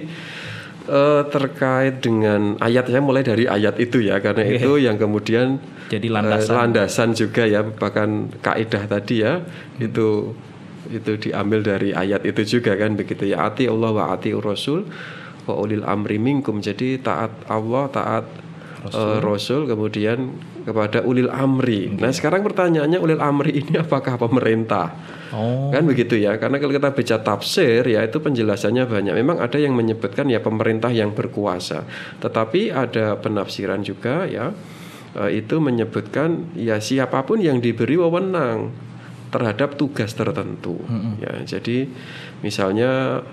eh, 0.89 1.21
terkait 1.31 2.03
dengan 2.03 2.59
ayat 2.59 2.91
saya 2.91 3.01
mulai 3.01 3.23
dari 3.23 3.47
ayat 3.47 3.79
itu 3.79 4.03
ya 4.03 4.19
karena 4.19 4.43
itu 4.43 4.81
yang 4.81 4.99
kemudian 4.99 5.61
Jadi 5.87 6.07
eh, 6.07 6.11
landasan 6.11 6.53
landasan 6.57 7.09
juga 7.15 7.47
ya 7.47 7.63
bahkan 7.63 8.27
kaidah 8.43 8.83
tadi 8.89 9.23
ya 9.23 9.45
itu 9.79 10.35
itu 10.91 11.11
diambil 11.15 11.63
dari 11.63 11.95
ayat 11.95 12.27
itu 12.27 12.59
juga 12.59 12.75
kan 12.75 12.99
begitu 12.99 13.31
ya 13.31 13.47
ati 13.47 13.71
Allah 13.71 13.95
wa 13.95 14.03
ati 14.11 14.35
Rasul 14.35 14.83
wa 15.49 15.55
ulil 15.57 15.81
amri 15.85 16.21
minkum 16.21 16.61
jadi 16.61 17.01
taat 17.01 17.33
Allah 17.49 17.89
taat 17.89 18.25
eh, 18.85 19.17
Rasul 19.21 19.65
kemudian 19.65 20.51
kepada 20.61 21.01
ulil 21.01 21.29
amri. 21.33 21.89
Nah 21.97 22.13
sekarang 22.13 22.45
pertanyaannya 22.45 22.99
ulil 23.01 23.21
amri 23.21 23.65
ini 23.65 23.81
apakah 23.81 24.17
pemerintah? 24.21 24.93
Oh, 25.31 25.71
Kan 25.71 25.87
begitu 25.87 26.19
ya, 26.19 26.35
karena 26.35 26.59
kalau 26.59 26.75
kita 26.75 26.91
baca 26.91 27.17
tafsir 27.23 27.87
ya 27.87 28.03
itu 28.03 28.19
penjelasannya 28.19 28.83
banyak. 28.83 29.13
Memang 29.15 29.39
ada 29.39 29.55
yang 29.55 29.73
menyebutkan 29.73 30.27
ya 30.27 30.43
pemerintah 30.43 30.91
yang 30.91 31.15
berkuasa. 31.15 31.87
Tetapi 32.19 32.69
ada 32.69 33.15
penafsiran 33.17 33.81
juga 33.81 34.27
ya 34.27 34.53
eh, 35.17 35.41
itu 35.41 35.57
menyebutkan 35.57 36.53
ya 36.53 36.77
siapa 36.77 37.25
pun 37.25 37.41
yang 37.41 37.57
diberi 37.63 37.97
wewenang 37.97 38.69
terhadap 39.31 39.79
tugas 39.79 40.11
tertentu. 40.11 40.75
Ya, 41.23 41.39
jadi 41.47 41.87
misalnya 42.43 43.23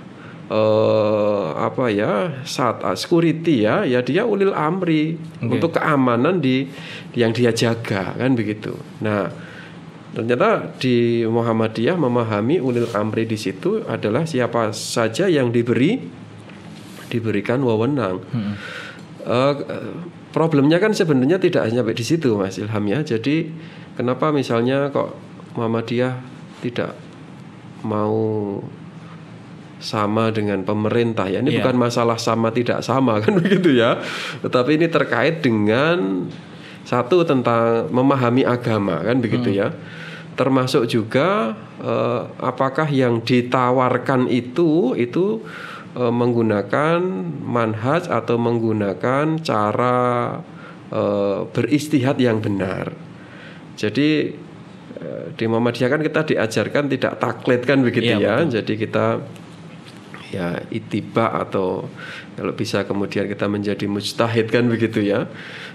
eh, 0.49 1.47
apa 1.57 1.93
ya 1.93 2.43
saat 2.45 2.81
ah, 2.85 2.97
security 2.97 3.69
ya 3.69 3.85
ya 3.85 4.01
dia 4.01 4.25
ulil 4.25 4.57
amri 4.57 5.17
untuk 5.45 5.77
keamanan 5.77 6.41
di 6.41 6.69
yang 7.15 7.37
dia 7.37 7.53
jaga 7.53 8.17
kan 8.17 8.33
begitu. 8.35 8.75
Nah 9.05 9.29
ternyata 10.17 10.73
di 10.81 11.23
Muhammadiyah 11.29 11.95
memahami 12.01 12.59
ulil 12.59 12.89
amri 12.97 13.29
di 13.29 13.37
situ 13.37 13.85
adalah 13.85 14.25
siapa 14.25 14.73
saja 14.73 15.29
yang 15.29 15.53
diberi 15.53 16.01
diberikan 17.09 17.61
wewenang. 17.65 18.21
Eh, 19.29 19.55
problemnya 20.33 20.81
kan 20.81 20.97
sebenarnya 20.97 21.37
tidak 21.37 21.69
hanya 21.69 21.85
di 21.85 22.05
situ 22.05 22.37
Mas 22.37 22.57
Ilham 22.57 22.85
ya. 22.89 23.05
Jadi 23.05 23.53
kenapa 23.97 24.33
misalnya 24.33 24.89
kok 24.89 25.17
Muhammadiyah 25.57 26.17
tidak 26.65 26.97
mau 27.85 28.59
sama 29.79 30.35
dengan 30.35 30.63
pemerintah. 30.63 31.31
Ya 31.31 31.39
ini 31.39 31.55
Iya. 31.55 31.63
bukan 31.63 31.77
masalah 31.79 32.19
sama 32.19 32.51
tidak 32.51 32.83
sama 32.83 33.19
kan 33.23 33.39
begitu 33.39 33.79
ya. 33.79 33.99
Tetapi 34.43 34.75
ini 34.75 34.87
terkait 34.87 35.41
dengan 35.41 36.27
satu 36.83 37.23
tentang 37.23 37.87
memahami 37.93 38.43
agama 38.43 38.99
kan 39.03 39.19
begitu 39.19 39.55
ya. 39.55 39.71
Termasuk 40.35 40.87
juga 40.87 41.55
eh, 41.79 42.21
apakah 42.39 42.87
yang 42.89 43.23
ditawarkan 43.23 44.27
itu 44.31 44.95
itu 44.95 45.43
eh, 45.95 46.13
menggunakan 46.15 46.99
manhaj 47.43 48.07
atau 48.07 48.39
menggunakan 48.39 49.39
cara 49.43 49.99
eh, 50.91 51.41
beristihad 51.51 52.17
yang 52.19 52.39
benar. 52.39 52.95
Jadi 53.75 54.33
eh, 54.99 55.25
di 55.35 55.45
Muhammadiyah 55.47 55.91
kan 55.91 56.03
kita 56.03 56.21
diajarkan 56.25 56.85
tidak 56.89 57.13
taklid 57.19 57.63
kan 57.63 57.79
begitu 57.83 58.17
Iya, 58.17 58.43
ya. 58.43 58.63
Jadi 58.63 58.75
kita 58.75 59.23
ya 60.29 60.61
itiba 60.69 61.33
atau 61.41 61.89
kalau 62.37 62.53
bisa 62.53 62.85
kemudian 62.85 63.27
kita 63.27 63.49
menjadi 63.49 63.89
mujtahid 63.89 64.53
kan 64.53 64.69
begitu 64.69 65.01
ya. 65.03 65.27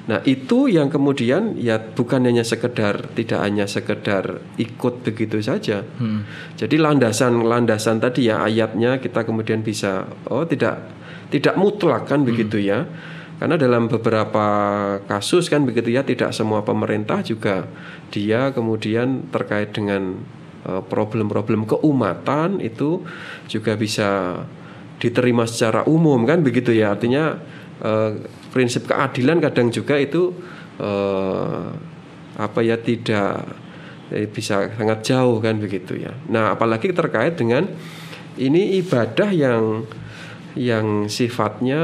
Nah, 0.03 0.19
itu 0.23 0.67
yang 0.69 0.91
kemudian 0.91 1.57
ya 1.57 1.79
bukan 1.79 2.27
hanya 2.27 2.45
sekedar 2.45 3.11
tidak 3.17 3.39
hanya 3.41 3.65
sekedar 3.65 4.39
ikut 4.61 5.03
begitu 5.03 5.41
saja. 5.41 5.81
Jadi 6.55 6.75
landasan-landasan 6.77 7.99
tadi 7.99 8.29
ya 8.29 8.45
ayatnya 8.45 9.01
kita 9.01 9.25
kemudian 9.25 9.65
bisa 9.65 10.07
oh 10.29 10.45
tidak 10.45 10.79
tidak 11.33 11.55
mutlak 11.57 12.05
kan 12.05 12.21
begitu 12.23 12.61
ya. 12.61 12.85
Karena 13.41 13.59
dalam 13.59 13.91
beberapa 13.91 14.45
kasus 15.09 15.51
kan 15.51 15.67
begitu 15.67 15.91
ya 15.91 16.05
tidak 16.05 16.31
semua 16.31 16.63
pemerintah 16.63 17.19
juga 17.25 17.67
dia 18.13 18.53
kemudian 18.55 19.27
terkait 19.33 19.75
dengan 19.75 20.21
problem-problem 20.63 21.67
keumatan 21.67 22.63
itu 22.63 23.03
juga 23.51 23.75
bisa 23.75 24.39
diterima 25.03 25.43
secara 25.43 25.83
umum 25.83 26.23
kan 26.23 26.39
begitu 26.39 26.71
ya. 26.71 26.95
Artinya 26.95 27.35
eh, 27.83 28.11
prinsip 28.55 28.87
keadilan 28.87 29.43
kadang 29.43 29.67
juga 29.67 29.99
itu 29.99 30.31
eh, 30.79 31.63
apa 32.39 32.59
ya 32.63 32.79
tidak 32.79 33.43
eh, 34.15 34.27
bisa 34.31 34.71
sangat 34.71 35.03
jauh 35.03 35.43
kan 35.43 35.59
begitu 35.59 35.99
ya. 35.99 36.15
Nah, 36.31 36.55
apalagi 36.55 36.95
terkait 36.95 37.35
dengan 37.35 37.67
ini 38.39 38.79
ibadah 38.79 39.29
yang 39.29 39.83
yang 40.53 41.09
sifatnya 41.09 41.81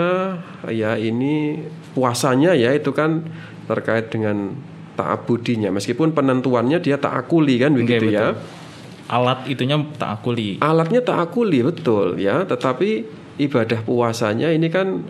ya 0.69 0.93
ini 0.93 1.57
puasanya 1.98 2.53
ya 2.53 2.69
itu 2.77 2.93
kan 2.93 3.25
terkait 3.65 4.13
dengan 4.13 4.53
ta'abudinya 4.93 5.74
meskipun 5.74 6.13
penentuannya 6.13 6.77
dia 6.77 7.01
ta'akuli 7.01 7.57
kan 7.57 7.74
begitu 7.74 8.13
ya 8.13 8.38
Alat 9.09 9.49
itunya 9.49 9.81
tak 9.97 10.21
akuli. 10.21 10.61
alatnya 10.61 11.01
ta'akuli 11.01 11.65
betul 11.65 12.22
ya. 12.22 12.45
Tetapi 12.45 12.89
ibadah 13.41 13.81
puasanya 13.81 14.53
ini 14.53 14.69
kan 14.69 15.01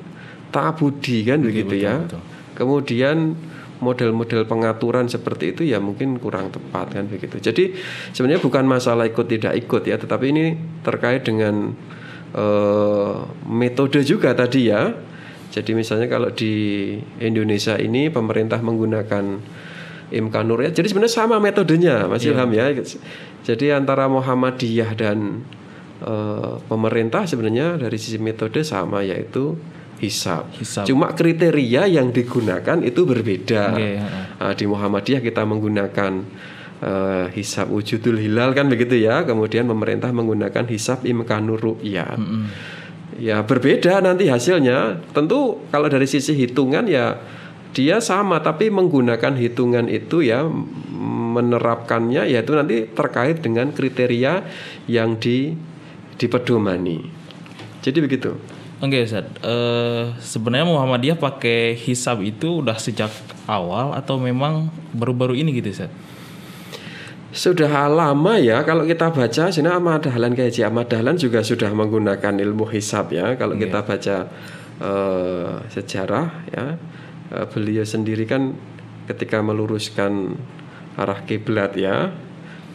ta'abudi 0.56 1.28
kan 1.28 1.44
begitu 1.44 1.76
ya. 1.76 2.08
betul. 2.08 2.24
kemudian 2.56 3.40
model-model 3.80 4.44
pengaturan 4.44 5.08
seperti 5.08 5.56
itu 5.56 5.64
ya 5.64 5.80
mungkin 5.80 6.20
kurang 6.20 6.52
tepat 6.52 6.96
kan 6.96 7.08
begitu. 7.08 7.40
Jadi 7.40 7.76
sebenarnya 8.12 8.44
bukan 8.44 8.68
masalah 8.68 9.08
ikut 9.08 9.28
tidak 9.28 9.56
ikut 9.56 9.84
ya. 9.88 9.96
Tetapi 9.96 10.26
ini 10.32 10.46
terkait 10.84 11.24
dengan 11.24 11.76
eh, 12.36 13.16
metode 13.48 14.04
juga 14.04 14.36
tadi 14.36 14.68
ya. 14.68 14.96
Jadi 15.50 15.72
misalnya 15.74 16.06
kalau 16.06 16.30
di 16.30 16.94
Indonesia 17.18 17.74
ini 17.80 18.14
pemerintah 18.14 18.62
menggunakan 18.62 19.26
Imkanur 20.10 20.66
ya. 20.66 20.74
Jadi 20.74 20.90
sebenarnya 20.90 21.14
sama 21.14 21.38
metodenya 21.38 22.10
Mas 22.10 22.26
Ilham 22.26 22.50
ya. 22.50 22.74
Jadi 23.46 23.70
antara 23.70 24.10
Muhammadiyah 24.10 24.92
dan 24.98 25.46
eh, 26.02 26.54
pemerintah 26.66 27.30
sebenarnya 27.30 27.78
dari 27.78 27.98
sisi 28.02 28.18
metode 28.18 28.66
sama 28.66 29.06
yaitu 29.06 29.54
hisab. 30.02 30.50
Hisab. 30.58 30.90
Cuma 30.90 31.14
kriteria 31.14 31.86
yang 31.86 32.10
digunakan 32.10 32.82
itu 32.82 33.06
berbeda. 33.06 33.64
Heeh. 33.78 34.00
Nah, 34.40 34.54
di 34.56 34.66
Muhammadiyah 34.66 35.22
kita 35.22 35.46
menggunakan 35.46 36.12
eh, 36.82 37.26
hisab 37.38 37.70
wujudul 37.70 38.18
hilal 38.18 38.58
kan 38.58 38.66
begitu 38.66 38.98
ya. 38.98 39.22
Kemudian 39.30 39.70
pemerintah 39.70 40.10
menggunakan 40.10 40.66
hisab 40.72 41.06
imkanur 41.06 41.62
ru'yat. 41.62 42.18
Ya 43.20 43.44
berbeda 43.44 44.00
nanti 44.00 44.32
hasilnya. 44.32 45.06
Tentu 45.12 45.60
kalau 45.70 45.92
dari 45.92 46.08
sisi 46.08 46.32
hitungan 46.34 46.88
ya 46.88 47.20
dia 47.74 48.02
sama 48.02 48.42
tapi 48.42 48.74
menggunakan 48.74 49.38
hitungan 49.38 49.86
itu 49.88 50.26
ya 50.26 50.46
menerapkannya 51.30 52.26
yaitu 52.26 52.58
nanti 52.58 52.90
terkait 52.90 53.40
dengan 53.46 53.70
kriteria 53.70 54.42
yang 54.90 55.22
di 55.22 55.54
dipedomani. 56.20 57.06
Jadi 57.80 57.98
begitu. 58.04 58.36
Oke 58.80 59.04
Ustaz, 59.04 59.28
Eh, 59.44 60.04
sebenarnya 60.24 60.68
Muhammadiyah 60.68 61.20
pakai 61.20 61.76
hisab 61.76 62.24
itu 62.24 62.64
udah 62.64 62.80
sejak 62.80 63.12
awal 63.44 63.92
atau 63.92 64.16
memang 64.16 64.72
baru-baru 64.96 65.36
ini 65.36 65.52
gitu 65.60 65.72
Ustaz? 65.72 65.92
Sudah 67.30 67.70
lama 67.92 68.42
ya 68.42 68.66
kalau 68.66 68.90
kita 68.90 69.14
baca 69.14 69.54
sini 69.54 69.70
Ahmad 69.70 70.02
Dahlan 70.02 70.34
kayak 70.34 70.50
Haji 70.50 70.62
Ahmad 70.66 70.88
Dahlan 70.90 71.16
juga 71.20 71.46
sudah 71.46 71.70
menggunakan 71.76 72.34
ilmu 72.42 72.66
hisab 72.74 73.14
ya. 73.14 73.38
Kalau 73.38 73.54
kita 73.60 73.86
baca 73.86 74.16
eh, 74.80 75.54
sejarah 75.70 76.28
ya 76.50 76.66
eh, 77.30 77.46
beliau 77.48 77.84
sendiri 77.84 78.26
kan 78.26 78.54
ketika 79.06 79.42
meluruskan 79.42 80.38
arah 80.94 81.24
kiblat 81.24 81.74
ya 81.74 82.12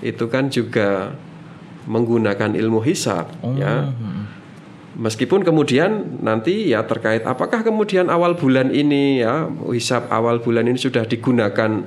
itu 0.01 0.27
kan 0.27 0.49
juga 0.49 1.15
menggunakan 1.85 2.57
ilmu 2.57 2.81
hisab 2.81 3.29
ya. 3.55 3.93
Meskipun 4.95 5.43
kemudian 5.43 6.23
nanti 6.23 6.71
ya 6.71 6.87
terkait 6.87 7.27
apakah 7.27 7.67
kemudian 7.67 8.07
awal 8.07 8.39
bulan 8.39 8.71
ini 8.71 9.27
ya 9.27 9.51
hisab 9.75 10.07
awal 10.07 10.39
bulan 10.39 10.71
ini 10.71 10.79
sudah 10.79 11.03
digunakan 11.03 11.83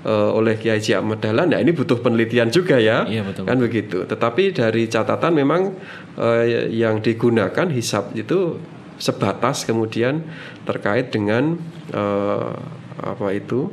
eh, 0.00 0.30
oleh 0.32 0.56
Kiai 0.56 0.80
Haji 0.80 0.96
Ahmad 0.96 1.20
Dahlan 1.20 1.52
ya 1.52 1.60
ini 1.60 1.76
butuh 1.76 2.00
penelitian 2.00 2.48
juga 2.48 2.80
ya 2.80 3.04
Iya, 3.04 3.20
betul. 3.28 3.44
kan 3.44 3.56
begitu. 3.60 3.98
Tetapi 4.08 4.56
dari 4.56 4.88
catatan 4.88 5.36
memang 5.36 5.76
eh, 6.16 6.72
yang 6.72 7.04
digunakan 7.04 7.68
hisab 7.68 8.16
itu 8.16 8.56
sebatas 8.98 9.62
kemudian 9.62 10.26
terkait 10.66 11.14
dengan 11.14 11.56
eh, 11.94 12.52
apa 12.98 13.26
itu 13.30 13.70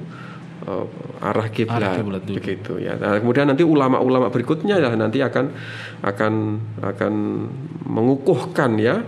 eh, 0.69 0.85
arah 1.25 1.49
kiblat 1.49 1.99
dulu. 1.99 2.37
begitu 2.37 2.77
ya. 2.77 2.93
Nah, 2.95 3.17
kemudian 3.17 3.49
nanti 3.49 3.65
ulama-ulama 3.65 4.29
berikutnya 4.29 4.77
ya 4.77 4.93
nanti 4.93 5.19
akan 5.25 5.49
akan 6.05 6.33
akan 6.85 7.13
mengukuhkan 7.89 8.77
ya 8.77 9.01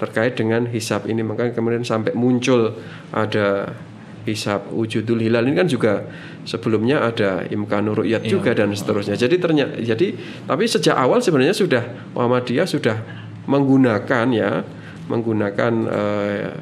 terkait 0.00 0.34
dengan 0.34 0.64
hisab 0.66 1.04
ini 1.06 1.20
maka 1.20 1.52
kemudian 1.52 1.84
sampai 1.84 2.16
muncul 2.16 2.72
ada 3.12 3.76
hisab 4.24 4.68
wujudul 4.72 5.20
hilal 5.20 5.44
ini 5.48 5.56
kan 5.56 5.68
juga 5.68 6.04
sebelumnya 6.44 7.04
ada 7.04 7.44
imkanur 7.48 8.04
ru'yat 8.04 8.24
Iya. 8.24 8.30
juga 8.32 8.50
dan 8.56 8.72
seterusnya. 8.72 9.16
Jadi 9.16 9.36
ternyata 9.40 9.76
jadi 9.80 10.06
tapi 10.44 10.64
sejak 10.68 10.96
awal 10.96 11.20
sebenarnya 11.20 11.56
sudah 11.56 11.84
Muhammadiyah 12.16 12.68
sudah 12.68 12.96
menggunakan 13.48 14.26
ya 14.32 14.64
menggunakan 15.10 15.72
eh, 15.90 16.54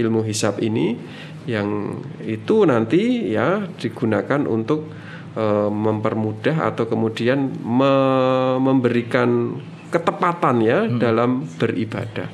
ilmu 0.00 0.24
hisab 0.24 0.64
ini 0.64 0.96
yang 1.44 2.00
itu 2.24 2.64
nanti 2.64 3.28
ya 3.28 3.68
digunakan 3.76 4.48
untuk 4.48 4.88
eh, 5.36 5.70
mempermudah 5.70 6.72
atau 6.72 6.88
kemudian 6.88 7.52
me- 7.60 8.58
memberikan 8.64 9.60
ketepatan 9.90 10.56
ya 10.62 10.86
dalam 10.86 11.44
beribadah. 11.58 12.30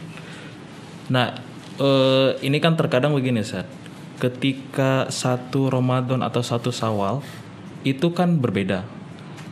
Nah, 1.10 1.28
eh, 1.80 2.30
ini 2.44 2.58
kan 2.60 2.76
terkadang 2.76 3.16
begini, 3.16 3.42
Ustaz. 3.42 3.66
Ketika 4.16 5.12
satu 5.12 5.68
Ramadan 5.68 6.24
atau 6.24 6.40
satu 6.40 6.72
Sawal 6.72 7.20
itu 7.84 8.16
kan 8.16 8.40
berbeda. 8.40 8.95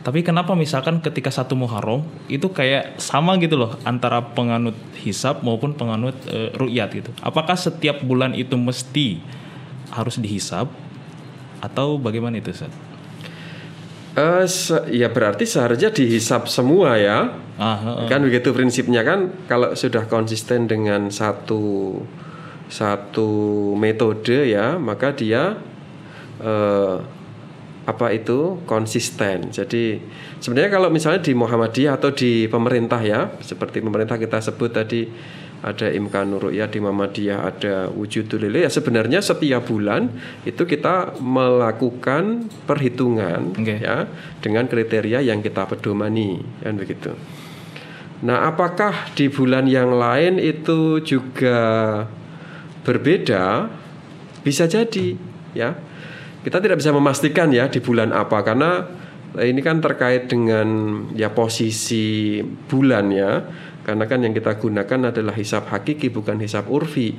Tapi 0.05 0.21
kenapa 0.21 0.53
misalkan 0.53 1.01
ketika 1.01 1.33
satu 1.33 1.57
Muharram 1.57 2.05
itu 2.29 2.45
kayak 2.53 3.01
sama 3.01 3.41
gitu 3.41 3.57
loh 3.57 3.73
antara 3.89 4.21
penganut 4.21 4.77
hisab 5.01 5.41
maupun 5.41 5.73
penganut 5.73 6.13
eh, 6.29 6.53
ru'yat 6.53 6.93
gitu. 6.93 7.09
Apakah 7.25 7.57
setiap 7.57 8.05
bulan 8.05 8.37
itu 8.37 8.53
mesti 8.53 9.17
harus 9.89 10.21
dihisab 10.21 10.69
atau 11.57 11.97
bagaimana 11.97 12.37
itu, 12.37 12.53
Ustaz? 12.53 12.69
Eh, 14.13 14.45
se- 14.45 14.85
ya 14.93 15.09
berarti 15.09 15.49
seharusnya 15.49 15.89
dihisap 15.89 16.45
semua 16.53 17.01
ya. 17.01 17.33
Ah, 17.57 17.75
heeh. 17.81 18.05
Kan 18.05 18.21
begitu 18.21 18.53
prinsipnya 18.53 19.01
kan 19.01 19.33
kalau 19.49 19.73
sudah 19.73 20.05
konsisten 20.05 20.69
dengan 20.69 21.09
satu 21.09 21.97
satu 22.69 23.29
metode 23.73 24.53
ya, 24.53 24.77
maka 24.77 25.17
dia 25.17 25.57
eh, 26.45 26.95
apa 27.85 28.09
itu 28.13 28.65
konsisten. 28.65 29.53
Jadi 29.53 30.01
sebenarnya 30.41 30.73
kalau 30.73 30.89
misalnya 30.89 31.21
di 31.21 31.37
Muhammadiyah 31.37 31.93
atau 32.01 32.09
di 32.11 32.49
pemerintah 32.49 33.01
ya, 33.01 33.29
seperti 33.41 33.81
pemerintah 33.81 34.17
kita 34.17 34.41
sebut 34.41 34.73
tadi 34.73 35.05
ada 35.65 35.89
Imkanur 35.89 36.49
Ru'yah 36.49 36.69
di 36.69 36.77
Muhammadiyah, 36.77 37.39
ada 37.41 37.75
Wujudul 37.89 38.53
ya 38.53 38.69
sebenarnya 38.69 39.21
setiap 39.21 39.65
bulan 39.65 40.13
itu 40.45 40.61
kita 40.61 41.17
melakukan 41.17 42.53
perhitungan 42.69 43.57
Oke. 43.57 43.81
ya 43.81 44.05
dengan 44.45 44.69
kriteria 44.69 45.25
yang 45.25 45.41
kita 45.41 45.65
pedomani 45.65 46.41
kan 46.61 46.77
begitu. 46.77 47.17
Nah, 48.25 48.47
apakah 48.47 49.11
di 49.13 49.27
bulan 49.27 49.67
yang 49.67 49.91
lain 49.91 50.39
itu 50.39 51.03
juga 51.03 51.59
berbeda? 52.87 53.67
Bisa 54.45 54.69
jadi, 54.69 55.19
ya. 55.51 55.75
Kita 56.45 56.61
tidak 56.61 56.77
bisa 56.77 56.93
memastikan 56.93 57.49
ya 57.49 57.65
di 57.65 57.81
bulan 57.81 58.13
apa 58.13 58.45
karena 58.45 58.85
ini 59.41 59.65
kan 59.65 59.81
terkait 59.81 60.29
dengan 60.29 60.67
ya 61.17 61.33
posisi 61.33 62.37
bulan 62.69 63.09
ya. 63.09 63.31
Karena 63.81 64.05
kan 64.05 64.21
yang 64.21 64.33
kita 64.33 64.57
gunakan 64.57 65.13
adalah 65.13 65.33
hisap 65.33 65.69
hakiki 65.69 66.09
bukan 66.09 66.41
hisap 66.41 66.69
urfi, 66.69 67.13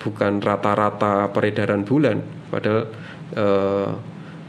bukan 0.00 0.40
rata-rata 0.40 1.28
peredaran 1.32 1.84
bulan. 1.84 2.20
Padahal 2.52 2.80
eh, 3.32 3.88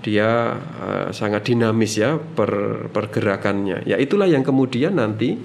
dia 0.04 0.60
eh, 0.60 1.08
sangat 1.16 1.48
dinamis 1.48 2.00
ya 2.00 2.16
per, 2.20 2.88
pergerakannya. 2.92 3.88
Ya 3.88 3.96
itulah 3.96 4.28
yang 4.28 4.44
kemudian 4.44 5.00
nanti 5.00 5.40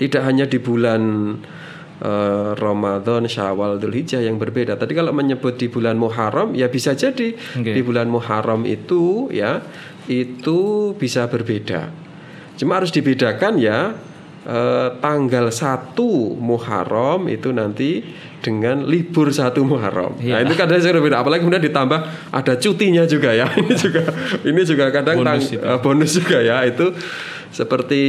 tidak 0.00 0.22
hanya 0.24 0.48
di 0.48 0.56
bulan 0.56 1.00
eh, 2.02 2.50
Ramadan, 2.54 3.26
Syawal, 3.26 3.78
Dzulhijjah 3.78 4.22
yang 4.22 4.38
berbeda. 4.38 4.78
Tadi 4.78 4.92
kalau 4.94 5.10
menyebut 5.14 5.58
di 5.58 5.66
bulan 5.70 5.98
Muharram 5.98 6.54
ya 6.54 6.70
bisa 6.70 6.94
jadi 6.94 7.34
Oke. 7.34 7.72
di 7.74 7.80
bulan 7.82 8.08
Muharram 8.08 8.64
itu 8.64 9.28
ya 9.34 9.62
itu 10.08 10.92
bisa 10.96 11.28
berbeda. 11.28 11.90
Cuma 12.58 12.80
harus 12.82 12.90
dibedakan 12.90 13.60
ya 13.60 13.94
eh, 14.46 14.88
tanggal 14.98 15.50
1 15.52 15.94
Muharram 16.38 17.28
itu 17.30 17.52
nanti 17.54 18.02
dengan 18.38 18.86
libur 18.86 19.28
satu 19.28 19.62
Muharram. 19.62 20.14
Nah, 20.14 20.38
Iya. 20.38 20.46
itu 20.46 20.54
kadang 20.54 20.78
saya 20.78 20.94
berbeda 20.94 21.18
apalagi 21.18 21.42
kemudian 21.42 21.60
ditambah 21.60 22.00
ada 22.30 22.52
cutinya 22.54 23.02
juga 23.04 23.30
ya. 23.32 23.50
ini 23.60 23.74
juga 23.74 24.02
ini 24.42 24.60
juga 24.62 24.84
kadang 24.88 25.18
Bonus 25.18 25.50
tang- 25.50 25.58
eh, 25.60 25.78
bonus 25.78 26.10
juga 26.14 26.38
ya 26.38 26.62
itu 26.62 26.94
seperti 27.48 28.02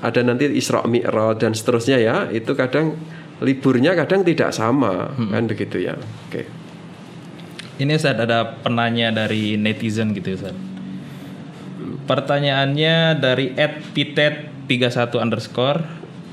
ada 0.00 0.20
nanti 0.20 0.50
Isra 0.50 0.82
Mi'raj 0.82 1.38
dan 1.38 1.52
seterusnya 1.52 1.96
ya 1.96 2.16
itu 2.28 2.52
kadang 2.52 2.98
liburnya 3.38 3.94
kadang 3.94 4.20
tidak 4.20 4.50
sama 4.50 5.12
kan 5.12 5.44
begitu 5.44 5.78
ya 5.78 5.94
oke 5.96 6.42
Ini 7.76 7.92
Ustaz 7.92 8.16
ada 8.16 8.56
penanya 8.56 9.12
dari 9.12 9.54
netizen 9.54 10.10
gitu 10.12 10.32
Ustaz. 10.32 10.56
Pertanyaannya 12.06 12.96
dari 13.16 13.52
@pitet31 13.52 15.20
underscore. 15.20 15.80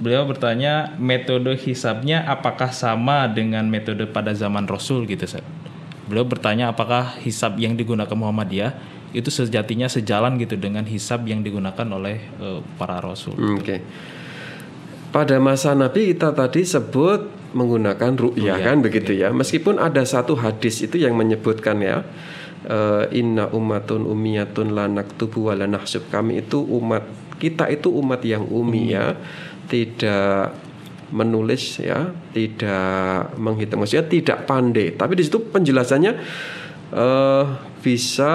Beliau 0.03 0.27
bertanya 0.27 0.99
metode 0.99 1.55
hisabnya 1.55 2.27
apakah 2.27 2.75
sama 2.75 3.23
dengan 3.31 3.63
metode 3.71 4.03
pada 4.03 4.35
zaman 4.35 4.67
Rasul 4.67 5.07
gitu 5.07 5.23
Ustaz. 5.23 5.47
Beliau 6.11 6.27
bertanya 6.27 6.75
apakah 6.75 7.15
hisab 7.23 7.55
yang 7.55 7.79
digunakan 7.79 8.11
Muhammadiyah 8.11 8.75
itu 9.15 9.31
sejatinya 9.31 9.87
sejalan 9.87 10.35
gitu 10.43 10.59
dengan 10.59 10.83
hisab 10.83 11.23
yang 11.23 11.39
digunakan 11.39 11.87
oleh 11.87 12.19
eh, 12.19 12.59
para 12.75 12.99
Rasul. 12.99 13.39
oke. 13.39 13.77
Pada 15.15 15.39
masa 15.39 15.71
Nabi 15.71 16.11
kita 16.11 16.35
tadi 16.35 16.67
sebut 16.67 17.53
menggunakan 17.55 18.11
ru'yah 18.17 18.59
kan? 18.59 18.83
Begitu 18.83 19.15
ya. 19.15 19.31
Meskipun 19.31 19.79
ada 19.79 20.03
satu 20.03 20.35
hadis 20.35 20.83
itu 20.83 20.99
yang 20.99 21.15
menyebutkan 21.15 21.79
ya 21.79 22.03
eh, 22.67 23.07
inna 23.15 23.47
ummatun 23.55 24.03
umiyatun 24.03 24.75
lanak 24.75 25.15
tubuh 25.15 25.55
wala 25.55 25.63
nahsub. 25.63 26.11
Kami 26.11 26.43
itu 26.43 26.59
umat 26.59 27.07
kita 27.37 27.69
itu 27.69 27.91
umat 27.91 28.23
yang 28.25 28.47
umi 28.47 28.95
ya 28.95 29.15
tidak 29.73 30.53
menulis 31.09 31.81
ya 31.81 32.13
tidak 32.33 33.33
menghitung. 33.37 33.81
Maksudnya 33.81 34.05
tidak 34.05 34.37
pandai. 34.45 34.93
Tapi 34.93 35.17
di 35.17 35.23
situ 35.25 35.41
penjelasannya 35.41 36.13
eh, 36.93 37.45
bisa 37.81 38.33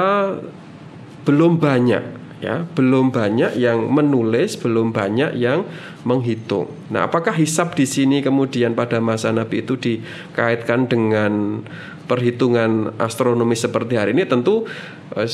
belum 1.22 1.62
banyak 1.62 2.02
ya. 2.42 2.66
Belum 2.74 3.14
banyak 3.14 3.54
yang 3.54 3.86
menulis 3.86 4.58
belum 4.58 4.90
banyak 4.90 5.38
yang 5.38 5.62
menghitung. 6.02 6.70
Nah 6.90 7.06
apakah 7.06 7.34
hisab 7.34 7.74
di 7.74 7.86
sini 7.86 8.18
kemudian 8.18 8.74
pada 8.74 8.98
masa 9.02 9.30
nabi 9.30 9.62
itu 9.62 9.78
dikaitkan 9.78 10.90
dengan 10.90 11.62
perhitungan 12.10 12.98
astronomi 12.98 13.54
seperti 13.58 13.94
hari 13.94 14.10
ini? 14.14 14.26
Tentu 14.26 14.66
eh, 15.14 15.30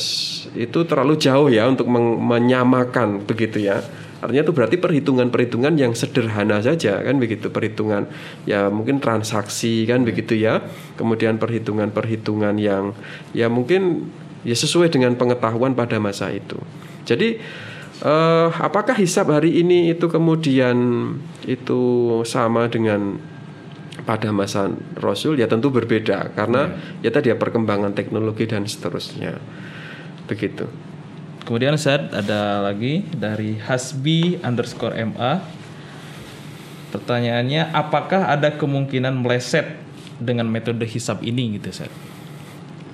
itu 0.53 0.79
terlalu 0.85 1.17
jauh 1.17 1.49
ya 1.49 1.69
untuk 1.69 1.89
menyamakan 1.89 3.25
begitu 3.25 3.69
ya 3.69 4.04
artinya 4.23 4.43
itu 4.47 4.53
berarti 4.55 4.77
perhitungan-perhitungan 4.79 5.73
yang 5.75 5.91
sederhana 5.91 6.63
saja 6.63 7.01
kan? 7.03 7.19
Begitu 7.19 7.51
perhitungan 7.51 8.07
ya 8.47 8.71
mungkin 8.71 9.03
transaksi 9.03 9.83
kan? 9.89 10.07
Begitu 10.07 10.39
ya. 10.39 10.63
Kemudian 10.95 11.41
perhitungan-perhitungan 11.41 12.55
yang 12.59 12.95
ya 13.35 13.51
mungkin 13.51 14.11
ya 14.47 14.55
sesuai 14.55 14.93
dengan 14.93 15.17
pengetahuan 15.19 15.75
pada 15.75 15.99
masa 15.99 16.31
itu. 16.31 16.55
Jadi 17.03 17.41
eh, 18.03 18.47
apakah 18.55 18.95
hisab 18.95 19.33
hari 19.33 19.59
ini 19.59 19.91
itu 19.91 20.07
kemudian 20.07 20.77
itu 21.43 21.81
sama 22.23 22.71
dengan 22.71 23.19
pada 24.07 24.31
masa 24.31 24.71
Rasul? 24.99 25.41
Ya 25.41 25.51
tentu 25.51 25.73
berbeda 25.73 26.31
karena 26.35 26.75
ya. 27.03 27.11
tadi 27.11 27.31
ya 27.31 27.37
perkembangan 27.39 27.91
teknologi 27.91 28.47
dan 28.47 28.63
seterusnya. 28.63 29.39
Begitu 30.25 30.84
Kemudian 31.45 31.77
Ustaz 31.77 32.09
ada 32.09 32.65
lagi 32.65 33.05
dari 33.13 33.55
Hasbi 33.61 34.41
underscore 34.41 34.97
MA. 35.13 35.45
Pertanyaannya, 36.89 37.69
apakah 37.69 38.33
ada 38.33 38.55
kemungkinan 38.55 39.13
meleset 39.21 39.77
dengan 40.17 40.49
metode 40.49 40.83
hisab 40.89 41.21
ini 41.21 41.59
gitu 41.59 41.69
Ustaz? 41.69 41.91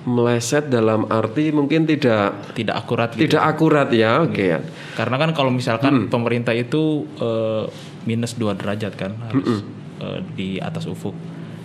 meleset 0.02 0.66
dalam 0.66 1.06
arti 1.06 1.54
mungkin 1.54 1.86
tidak 1.86 2.54
Tidak 2.58 2.74
akurat 2.74 3.14
gitu. 3.14 3.30
tidak 3.30 3.42
akurat 3.54 3.88
ya 3.94 4.26
oke 4.26 4.42
ya 4.42 4.58
Karena 4.98 5.14
kan 5.14 5.30
kalau 5.30 5.54
misalkan 5.54 6.10
pemerintah 6.12 6.50
itu 6.52 7.06
eh, 7.22 7.64
minus 8.02 8.34
2 8.34 8.58
derajat 8.58 8.92
kan 8.98 9.14
harus 9.30 9.62
eh, 10.02 10.20
di 10.34 10.48
atas 10.58 10.90
ufuk. 10.90 11.14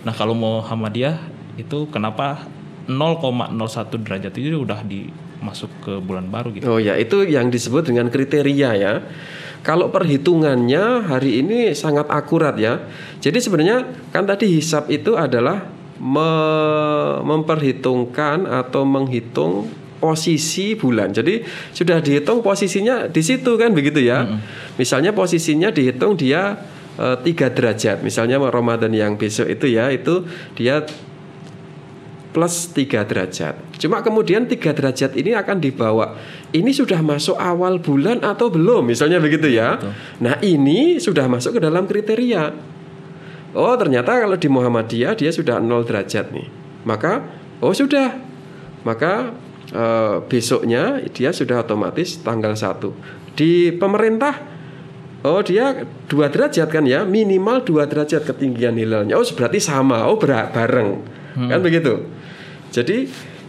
Nah, 0.06 0.14
kalau 0.14 0.32
Muhammadiyah 0.38 1.18
itu 1.58 1.90
kenapa 1.90 2.46
0,01 2.86 4.06
derajat 4.06 4.32
itu 4.38 4.62
udah 4.62 4.80
di 4.86 5.10
masuk 5.38 5.70
ke 5.84 5.92
bulan 6.02 6.26
baru 6.28 6.50
gitu. 6.54 6.66
Oh 6.66 6.78
ya, 6.82 6.98
itu 6.98 7.22
yang 7.26 7.48
disebut 7.48 7.86
dengan 7.86 8.10
kriteria 8.10 8.70
ya. 8.74 8.94
Kalau 9.62 9.90
perhitungannya 9.90 11.10
hari 11.10 11.42
ini 11.42 11.74
sangat 11.74 12.06
akurat 12.08 12.54
ya. 12.56 12.78
Jadi 13.18 13.38
sebenarnya 13.42 13.84
kan 14.14 14.24
tadi 14.24 14.46
hisap 14.54 14.86
itu 14.86 15.18
adalah 15.18 15.66
me- 15.98 17.18
memperhitungkan 17.26 18.46
atau 18.46 18.86
menghitung 18.86 19.66
posisi 19.98 20.78
bulan. 20.78 21.10
Jadi 21.10 21.42
sudah 21.74 21.98
dihitung 21.98 22.38
posisinya 22.38 23.10
di 23.10 23.18
situ 23.18 23.58
kan 23.58 23.74
begitu 23.74 23.98
ya. 23.98 24.38
Misalnya 24.78 25.10
posisinya 25.10 25.74
dihitung 25.74 26.14
dia 26.14 26.54
eh, 26.94 27.16
tiga 27.26 27.50
derajat. 27.50 28.06
Misalnya 28.06 28.38
Ramadan 28.38 28.94
yang 28.94 29.18
besok 29.18 29.50
itu 29.50 29.74
ya 29.74 29.90
itu 29.90 30.22
dia 30.54 30.86
plus 32.38 32.70
3 32.70 33.02
derajat. 33.02 33.58
Cuma 33.82 33.98
kemudian 33.98 34.46
3 34.46 34.70
derajat 34.70 35.10
ini 35.18 35.34
akan 35.34 35.58
dibawa. 35.58 36.14
Ini 36.54 36.70
sudah 36.70 37.02
masuk 37.02 37.34
awal 37.34 37.82
bulan 37.82 38.22
atau 38.22 38.46
belum? 38.46 38.86
Misalnya 38.86 39.18
begitu 39.18 39.50
ya. 39.50 39.74
Nah, 40.22 40.38
ini 40.38 41.02
sudah 41.02 41.26
masuk 41.26 41.58
ke 41.58 41.60
dalam 41.66 41.90
kriteria. 41.90 42.54
Oh, 43.58 43.74
ternyata 43.74 44.22
kalau 44.22 44.38
di 44.38 44.46
Muhammadiyah 44.46 45.18
dia 45.18 45.34
sudah 45.34 45.58
0 45.58 45.82
derajat 45.82 46.30
nih. 46.30 46.46
Maka 46.86 47.26
oh 47.58 47.74
sudah. 47.74 48.14
Maka 48.86 49.34
eh, 49.74 50.16
besoknya 50.30 51.02
dia 51.10 51.34
sudah 51.34 51.66
otomatis 51.66 52.22
tanggal 52.22 52.54
1. 52.54 53.34
Di 53.34 53.74
pemerintah 53.74 54.58
Oh 55.26 55.42
dia 55.42 55.82
dua 56.06 56.30
derajat 56.30 56.70
kan 56.70 56.86
ya 56.86 57.02
minimal 57.02 57.66
dua 57.66 57.90
derajat 57.90 58.22
ketinggian 58.22 58.78
hilalnya. 58.78 59.18
Oh 59.18 59.26
berarti 59.26 59.58
sama. 59.58 60.06
Oh 60.06 60.14
ber- 60.14 60.46
bareng 61.38 61.50
kan 61.50 61.60
begitu. 61.62 61.94
Jadi 62.74 62.98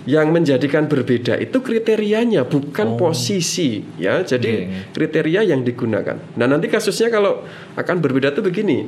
yang 0.07 0.31
menjadikan 0.31 0.87
berbeda 0.87 1.37
itu 1.37 1.59
kriterianya 1.59 2.45
bukan 2.45 2.95
posisi 2.95 3.83
ya. 3.97 4.21
Jadi 4.23 4.69
kriteria 4.93 5.43
yang 5.43 5.61
digunakan. 5.65 6.17
Nah 6.37 6.45
nanti 6.47 6.69
kasusnya 6.69 7.09
kalau 7.09 7.43
akan 7.75 7.95
berbeda 7.99 8.31
tuh 8.31 8.45
begini. 8.45 8.85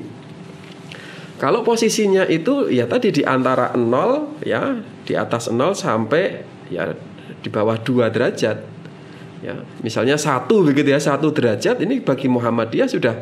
Kalau 1.42 1.66
posisinya 1.66 2.30
itu 2.30 2.70
ya 2.70 2.86
tadi 2.86 3.10
di 3.10 3.26
antara 3.26 3.74
0 3.74 4.46
ya 4.46 4.78
di 5.02 5.14
atas 5.18 5.50
0 5.50 5.74
sampai 5.74 6.46
ya 6.70 6.94
di 7.42 7.50
bawah 7.50 7.82
2 7.82 8.14
derajat. 8.14 8.70
ya 9.42 9.58
misalnya 9.82 10.22
satu 10.22 10.62
begitu 10.62 10.94
ya 10.94 11.02
satu 11.02 11.34
derajat 11.34 11.82
ini 11.82 11.98
bagi 11.98 12.30
Muhammadiyah 12.30 12.86
sudah 12.86 13.16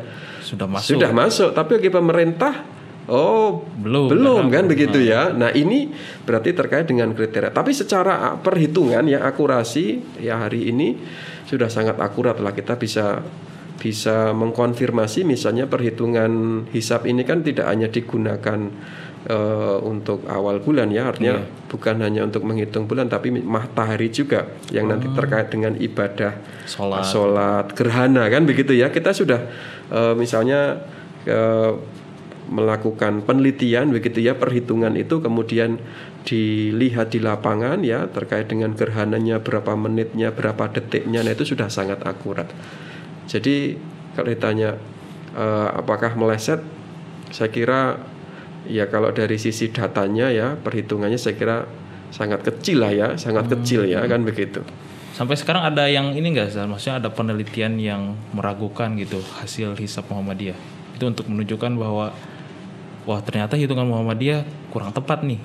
Sudah 0.44 0.68
masuk. 0.68 0.88
sudah 1.00 1.10
masuk 1.16 1.50
tapi 1.56 1.80
bagi 1.80 1.88
pemerintah 1.88 2.60
oh 3.10 3.66
Belum, 3.80 4.12
belum 4.12 4.42
kan 4.52 4.64
begitu 4.68 5.00
ya. 5.00 5.32
Nah 5.32 5.50
ini 5.50 5.90
berarti 6.22 6.52
terkait 6.52 6.86
dengan 6.86 7.10
kriteria. 7.16 7.50
Tapi 7.50 7.72
secara 7.72 8.36
perhitungan 8.38 9.08
ya 9.08 9.24
akurasi 9.24 10.20
ya 10.20 10.36
hari 10.36 10.68
ini 10.68 10.94
sudah 11.48 11.66
sangat 11.72 11.96
akurat 11.98 12.36
lah. 12.38 12.52
Kita 12.52 12.76
bisa 12.76 13.24
bisa 13.80 14.36
mengkonfirmasi 14.36 15.24
misalnya 15.24 15.64
perhitungan 15.64 16.64
hisap 16.68 17.08
ini 17.08 17.24
kan 17.24 17.40
tidak 17.40 17.64
hanya 17.64 17.88
digunakan 17.88 18.68
eh, 19.24 19.78
untuk 19.80 20.28
awal 20.28 20.60
bulan 20.60 20.92
ya. 20.92 21.08
Artinya 21.08 21.40
bukan 21.72 22.04
hanya 22.04 22.28
untuk 22.28 22.44
menghitung 22.44 22.84
bulan 22.84 23.08
tapi 23.08 23.32
matahari 23.32 24.12
juga 24.12 24.44
yang 24.68 24.92
nanti 24.92 25.08
terkait 25.08 25.48
dengan 25.48 25.72
ibadah 25.80 26.36
Sholat. 26.68 27.02
sholat 27.08 27.66
gerhana 27.72 28.28
kan 28.28 28.44
begitu 28.44 28.76
ya. 28.76 28.92
Kita 28.92 29.16
sudah 29.16 29.40
eh, 29.88 30.12
misalnya 30.12 30.84
eh, 31.24 31.72
melakukan 32.50 33.22
penelitian 33.22 33.94
begitu 33.94 34.26
ya 34.26 34.34
perhitungan 34.34 34.98
itu 34.98 35.22
kemudian 35.22 35.78
dilihat 36.26 37.14
di 37.14 37.22
lapangan 37.22 37.86
ya 37.86 38.10
terkait 38.10 38.50
dengan 38.50 38.74
gerhananya 38.74 39.38
berapa 39.38 39.78
menitnya 39.78 40.34
berapa 40.34 40.66
detiknya 40.74 41.22
nah 41.22 41.32
itu 41.32 41.54
sudah 41.54 41.70
sangat 41.70 42.02
akurat 42.02 42.50
jadi 43.30 43.78
kalau 44.18 44.28
ditanya 44.34 44.76
eh, 45.38 45.68
apakah 45.78 46.18
meleset 46.18 46.58
saya 47.30 47.54
kira 47.54 48.02
ya 48.66 48.90
kalau 48.90 49.14
dari 49.14 49.38
sisi 49.38 49.70
datanya 49.70 50.34
ya 50.34 50.58
perhitungannya 50.58 51.16
saya 51.16 51.38
kira 51.38 51.56
sangat 52.10 52.42
kecil 52.42 52.82
lah 52.82 52.90
ya 52.90 53.08
sangat 53.14 53.46
kecil 53.46 53.86
ya 53.86 54.02
kan 54.10 54.26
begitu 54.26 54.66
Sampai 55.20 55.36
sekarang 55.36 55.60
ada 55.60 55.84
yang 55.84 56.16
ini 56.16 56.32
enggak? 56.32 56.56
Maksudnya 56.56 56.96
ada 56.96 57.12
penelitian 57.12 57.76
yang 57.76 58.16
meragukan 58.32 58.96
gitu 58.96 59.20
hasil 59.36 59.76
hisap 59.76 60.08
Muhammadiyah. 60.08 60.56
Itu 60.96 61.12
untuk 61.12 61.28
menunjukkan 61.28 61.76
bahwa 61.76 62.16
wah 63.10 63.18
ternyata 63.18 63.58
hitungan 63.58 63.90
Muhammadiyah 63.90 64.70
kurang 64.70 64.94
tepat 64.94 65.26
nih. 65.26 65.42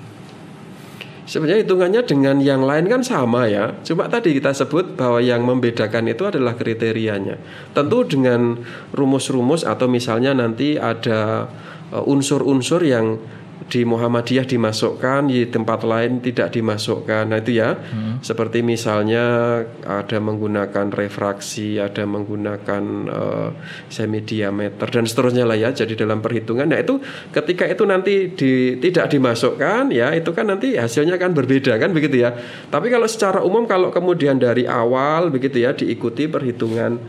Sebenarnya 1.26 1.66
hitungannya 1.66 2.02
dengan 2.06 2.38
yang 2.38 2.62
lain 2.62 2.86
kan 2.86 3.02
sama 3.02 3.50
ya. 3.50 3.74
Cuma 3.82 4.06
tadi 4.06 4.30
kita 4.30 4.54
sebut 4.54 4.94
bahwa 4.94 5.18
yang 5.18 5.42
membedakan 5.42 6.06
itu 6.06 6.22
adalah 6.22 6.54
kriterianya. 6.54 7.42
Tentu 7.74 8.06
dengan 8.06 8.54
rumus-rumus 8.94 9.66
atau 9.66 9.90
misalnya 9.90 10.38
nanti 10.38 10.78
ada 10.78 11.50
uh, 11.90 12.06
unsur-unsur 12.06 12.78
yang 12.86 13.18
di 13.66 13.82
Muhammadiyah 13.82 14.46
dimasukkan 14.46 15.32
di 15.32 15.48
tempat 15.50 15.82
lain 15.82 16.22
tidak 16.22 16.54
dimasukkan. 16.54 17.32
Nah 17.32 17.40
itu 17.40 17.58
ya. 17.58 17.74
Seperti 18.22 18.62
misalnya 18.62 19.58
ada 19.82 20.18
menggunakan 20.22 20.92
refraksi, 20.94 21.80
ada 21.80 22.06
menggunakan 22.06 22.82
uh, 23.10 23.50
semi 23.90 24.22
diameter 24.22 24.86
dan 24.86 25.08
seterusnya 25.08 25.48
lah 25.48 25.58
ya. 25.58 25.74
Jadi 25.74 25.98
dalam 25.98 26.22
perhitungan 26.22 26.70
nah 26.70 26.78
itu 26.78 27.00
ketika 27.34 27.66
itu 27.66 27.82
nanti 27.88 28.30
di, 28.36 28.78
tidak 28.78 29.10
dimasukkan 29.10 29.90
ya 29.90 30.14
itu 30.14 30.30
kan 30.30 30.46
nanti 30.46 30.78
hasilnya 30.78 31.18
kan 31.18 31.34
berbeda 31.34 31.74
kan 31.80 31.90
begitu 31.90 32.22
ya. 32.22 32.36
Tapi 32.70 32.86
kalau 32.92 33.10
secara 33.10 33.42
umum 33.42 33.66
kalau 33.66 33.90
kemudian 33.90 34.38
dari 34.38 34.68
awal 34.68 35.32
begitu 35.34 35.64
ya 35.64 35.74
diikuti 35.74 36.30
perhitungan 36.30 37.02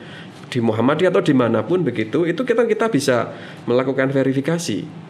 di 0.48 0.64
Muhammadiyah 0.64 1.12
atau 1.12 1.22
di 1.22 1.36
mana 1.36 1.62
pun 1.68 1.84
begitu 1.84 2.24
itu 2.24 2.42
kita 2.48 2.64
kita 2.66 2.88
bisa 2.88 3.36
melakukan 3.68 4.10
verifikasi 4.16 5.07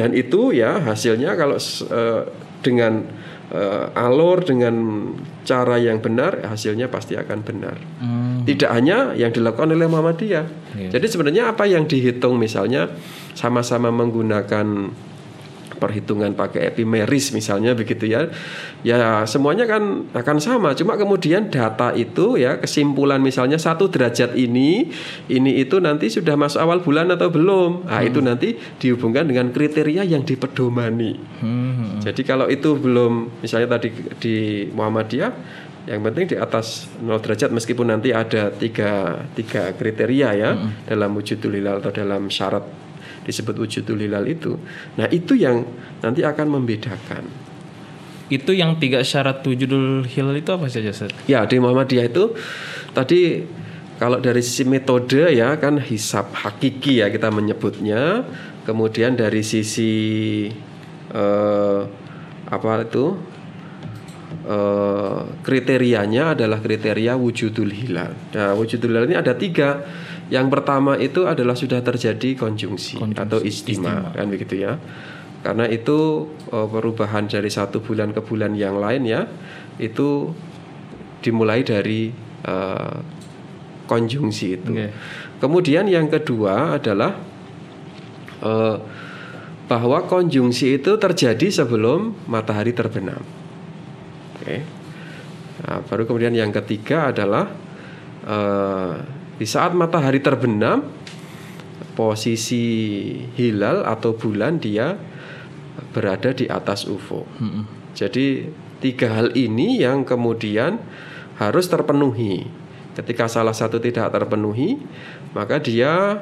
dan 0.00 0.16
itu 0.16 0.56
ya 0.56 0.80
hasilnya 0.80 1.36
kalau 1.36 1.60
eh, 1.60 2.22
dengan 2.64 3.04
eh, 3.52 3.86
alur 4.00 4.40
dengan 4.40 4.72
cara 5.44 5.76
yang 5.76 6.00
benar 6.00 6.40
hasilnya 6.48 6.88
pasti 6.88 7.20
akan 7.20 7.44
benar. 7.44 7.76
Tidak 8.48 8.72
hanya 8.72 9.12
yang 9.12 9.28
dilakukan 9.28 9.76
oleh 9.76 9.84
Muhammadiyah. 9.84 10.72
Iya. 10.72 10.96
jadi 10.96 11.06
sebenarnya 11.12 11.52
apa 11.52 11.68
yang 11.68 11.84
dihitung 11.84 12.40
misalnya 12.40 12.88
sama-sama 13.36 13.92
menggunakan 13.92 14.88
perhitungan 15.80 16.36
pakai 16.36 16.70
epimeris 16.70 17.32
misalnya 17.32 17.72
begitu 17.72 18.04
ya. 18.04 18.28
Ya 18.84 19.24
semuanya 19.24 19.64
kan 19.64 20.12
akan 20.12 20.36
sama. 20.38 20.76
Cuma 20.76 21.00
kemudian 21.00 21.48
data 21.48 21.96
itu 21.96 22.36
ya 22.36 22.60
kesimpulan 22.60 23.24
misalnya 23.24 23.56
satu 23.56 23.88
derajat 23.88 24.36
ini 24.36 24.92
ini 25.32 25.58
itu 25.58 25.80
nanti 25.80 26.12
sudah 26.12 26.36
masuk 26.36 26.60
awal 26.60 26.84
bulan 26.84 27.08
atau 27.10 27.32
belum? 27.32 27.88
Nah 27.88 28.04
itu 28.04 28.20
nanti 28.20 28.60
dihubungkan 28.76 29.24
dengan 29.24 29.48
kriteria 29.50 30.04
yang 30.04 30.22
dipedomani. 30.22 31.12
Hmm. 31.40 32.02
jadi 32.04 32.20
kalau 32.26 32.46
itu 32.52 32.76
belum 32.76 33.40
misalnya 33.40 33.78
tadi 33.78 33.88
di 34.20 34.66
Muhammadiyah 34.74 35.32
yang 35.88 36.04
penting 36.04 36.34
di 36.34 36.36
atas 36.36 36.92
0 37.00 37.18
derajat 37.24 37.50
meskipun 37.50 37.88
nanti 37.88 38.12
ada 38.12 38.52
tiga, 38.52 39.24
tiga 39.32 39.72
kriteria 39.72 40.28
ya 40.36 40.50
dalam 40.84 41.16
wujudul 41.16 41.56
hilal 41.56 41.80
atau 41.80 41.92
dalam 41.92 42.28
syarat 42.28 42.62
disebut 43.30 43.54
wujudul 43.54 44.02
hilal 44.02 44.26
itu. 44.26 44.58
Nah 44.98 45.06
itu 45.08 45.38
yang 45.38 45.62
nanti 46.02 46.26
akan 46.26 46.60
membedakan. 46.60 47.24
Itu 48.30 48.54
yang 48.54 48.78
tiga 48.78 49.02
syarat 49.02 49.42
wujudul 49.42 50.06
hilal 50.06 50.34
itu 50.38 50.50
apa 50.50 50.66
saja 50.70 50.90
Ustaz? 50.90 51.10
Ya 51.26 51.46
di 51.46 51.58
Muhammadiyah 51.58 52.06
itu 52.10 52.34
tadi 52.94 53.42
kalau 53.98 54.16
dari 54.16 54.40
sisi 54.40 54.64
metode 54.66 55.28
ya 55.34 55.54
kan 55.58 55.78
hisap 55.82 56.34
hakiki 56.34 57.02
ya 57.02 57.10
kita 57.10 57.30
menyebutnya. 57.30 58.26
Kemudian 58.60 59.18
dari 59.18 59.42
sisi 59.42 59.92
eh, 61.10 61.80
apa 62.50 62.70
itu 62.86 63.18
eh, 64.46 65.20
kriterianya 65.42 66.38
adalah 66.38 66.62
kriteria 66.62 67.18
wujudul 67.18 67.70
hilal. 67.74 68.14
Nah 68.30 68.54
wujudul 68.54 68.94
hilal 68.94 69.06
ini 69.10 69.16
ada 69.18 69.34
tiga. 69.34 69.82
Yang 70.30 70.46
pertama 70.46 70.94
itu 70.94 71.26
adalah 71.26 71.58
sudah 71.58 71.82
terjadi 71.82 72.38
konjungsi, 72.38 73.02
atau 73.18 73.42
istima, 73.42 74.14
kan 74.14 74.30
begitu 74.30 74.62
ya. 74.62 74.78
Karena 75.42 75.66
itu 75.66 76.30
eh, 76.54 76.68
perubahan 76.70 77.26
dari 77.26 77.50
satu 77.50 77.82
bulan 77.82 78.14
ke 78.14 78.22
bulan 78.22 78.54
yang 78.54 78.78
lain 78.78 79.08
ya 79.08 79.26
itu 79.80 80.30
dimulai 81.24 81.66
dari 81.66 82.14
eh, 82.46 82.98
konjungsi 83.90 84.46
itu. 84.54 84.70
Oke. 84.70 84.88
Kemudian 85.42 85.90
yang 85.90 86.06
kedua 86.06 86.78
adalah 86.78 87.18
eh, 88.44 88.76
bahwa 89.66 89.98
konjungsi 90.06 90.78
itu 90.78 90.94
terjadi 90.94 91.46
sebelum 91.50 92.14
matahari 92.30 92.70
terbenam. 92.70 93.22
Oke. 94.38 94.56
Nah, 95.60 95.78
baru 95.90 96.06
kemudian 96.06 96.36
yang 96.36 96.54
ketiga 96.54 97.10
adalah 97.10 97.50
eh, 98.28 99.19
di 99.40 99.48
saat 99.48 99.72
matahari 99.72 100.20
terbenam, 100.20 100.84
posisi 101.96 103.16
hilal 103.40 103.88
atau 103.88 104.12
bulan 104.12 104.60
dia 104.60 105.00
berada 105.96 106.36
di 106.36 106.44
atas 106.44 106.84
ufuk. 106.84 107.24
Jadi 107.96 108.52
tiga 108.84 109.16
hal 109.16 109.32
ini 109.32 109.80
yang 109.80 110.04
kemudian 110.04 110.76
harus 111.40 111.72
terpenuhi. 111.72 112.44
Ketika 112.92 113.32
salah 113.32 113.56
satu 113.56 113.80
tidak 113.80 114.12
terpenuhi, 114.12 114.76
maka 115.32 115.56
dia 115.56 116.20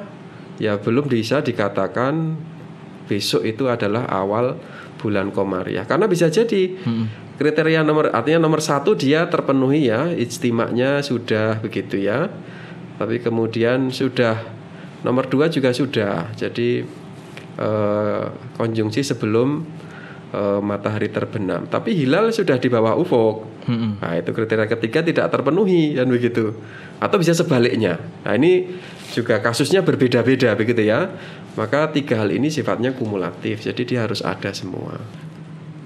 ya 0.55 0.79
belum 0.79 1.11
bisa 1.11 1.43
dikatakan 1.43 2.39
besok 3.11 3.43
itu 3.43 3.67
adalah 3.67 4.07
awal 4.07 4.55
bulan 4.95 5.35
komariah. 5.35 5.83
Karena 5.83 6.07
bisa 6.07 6.31
jadi 6.31 6.71
kriteria 7.35 7.83
nomor 7.83 8.15
artinya 8.15 8.47
nomor 8.47 8.63
satu 8.63 8.95
dia 8.95 9.27
terpenuhi 9.27 9.91
ya, 9.91 10.07
ijtimanya 10.07 11.03
sudah 11.03 11.59
begitu 11.59 11.99
ya. 11.99 12.31
Tapi 12.99 13.23
kemudian 13.23 13.87
sudah 13.95 14.43
nomor 15.07 15.31
dua 15.31 15.47
juga 15.47 15.71
sudah. 15.71 16.35
Jadi 16.35 16.83
eh, 17.55 18.25
konjungsi 18.59 19.07
sebelum 19.07 19.63
eh, 20.35 20.59
matahari 20.59 21.07
terbenam. 21.07 21.71
Tapi 21.71 21.95
hilal 21.95 22.35
sudah 22.35 22.59
di 22.59 22.67
bawah 22.67 22.99
ufuk. 22.99 23.47
Nah, 24.01 24.17
itu 24.17 24.33
kriteria 24.33 24.65
ketiga 24.65 24.99
tidak 25.05 25.29
terpenuhi 25.29 25.93
dan 25.93 26.09
begitu. 26.09 26.57
Atau 26.99 27.21
bisa 27.21 27.37
sebaliknya. 27.37 28.01
Nah, 28.25 28.33
ini 28.33 28.65
juga 29.13 29.39
kasusnya 29.39 29.85
berbeda-beda 29.85 30.57
begitu 30.57 30.83
ya. 30.83 31.13
Maka 31.53 31.93
tiga 31.93 32.19
hal 32.19 32.33
ini 32.33 32.51
sifatnya 32.51 32.91
kumulatif. 32.97 33.63
Jadi 33.63 33.95
dia 33.95 34.03
harus 34.03 34.25
ada 34.25 34.49
semua. 34.51 34.97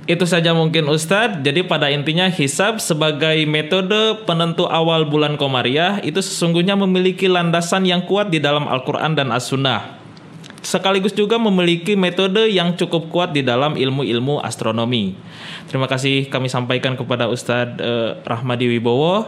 Itu 0.03 0.27
saja 0.27 0.51
mungkin 0.51 0.91
Ustadz. 0.91 1.39
Jadi 1.47 1.63
pada 1.63 1.87
intinya 1.87 2.27
hisab 2.27 2.83
sebagai 2.83 3.47
metode 3.47 4.19
penentu 4.27 4.67
awal 4.67 5.07
bulan 5.07 5.39
Komariah 5.39 6.03
itu 6.03 6.19
sesungguhnya 6.19 6.75
memiliki 6.75 7.31
landasan 7.31 7.87
yang 7.87 8.03
kuat 8.03 8.27
di 8.27 8.43
dalam 8.43 8.67
Al-Quran 8.67 9.15
dan 9.15 9.31
As-Sunnah. 9.31 10.03
Sekaligus 10.59 11.15
juga 11.15 11.39
memiliki 11.39 11.95
metode 11.95 12.51
yang 12.51 12.75
cukup 12.75 13.11
kuat 13.11 13.31
di 13.31 13.43
dalam 13.43 13.79
ilmu-ilmu 13.79 14.43
astronomi. 14.43 15.15
Terima 15.71 15.87
kasih 15.87 16.27
kami 16.27 16.51
sampaikan 16.51 16.99
kepada 16.99 17.31
Ustadz 17.31 17.79
eh, 17.79 18.11
Rahmadi 18.27 18.71
Wibowo. 18.75 19.27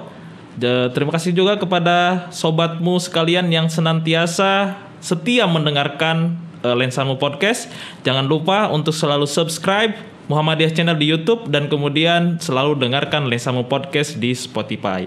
De- 0.55 0.91
terima 0.95 1.11
kasih 1.15 1.35
juga 1.35 1.59
kepada 1.59 2.27
sobatmu 2.31 2.99
sekalian 2.99 3.51
yang 3.51 3.67
senantiasa 3.67 4.79
setia 5.03 5.47
mendengarkan 5.47 6.39
eh, 6.63 6.75
Lensamu 6.75 7.19
Podcast. 7.19 7.67
Jangan 8.07 8.27
lupa 8.27 8.71
untuk 8.71 8.95
selalu 8.95 9.27
subscribe, 9.27 10.14
Muhammadiyah 10.25 10.73
Channel 10.73 10.97
di 10.97 11.07
YouTube 11.09 11.49
dan 11.53 11.69
kemudian 11.69 12.41
selalu 12.41 12.77
dengarkan 12.81 13.29
Lensamu 13.29 13.65
Podcast 13.69 14.17
di 14.17 14.33
Spotify. 14.33 15.05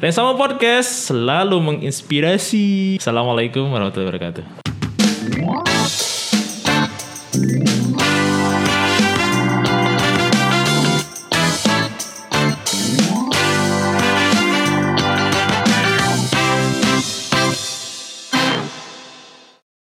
Lensamu 0.00 0.36
Podcast 0.36 1.12
selalu 1.12 1.60
menginspirasi. 1.60 3.00
Assalamualaikum 3.00 3.68
warahmatullahi 3.68 4.08
wabarakatuh. 4.12 4.44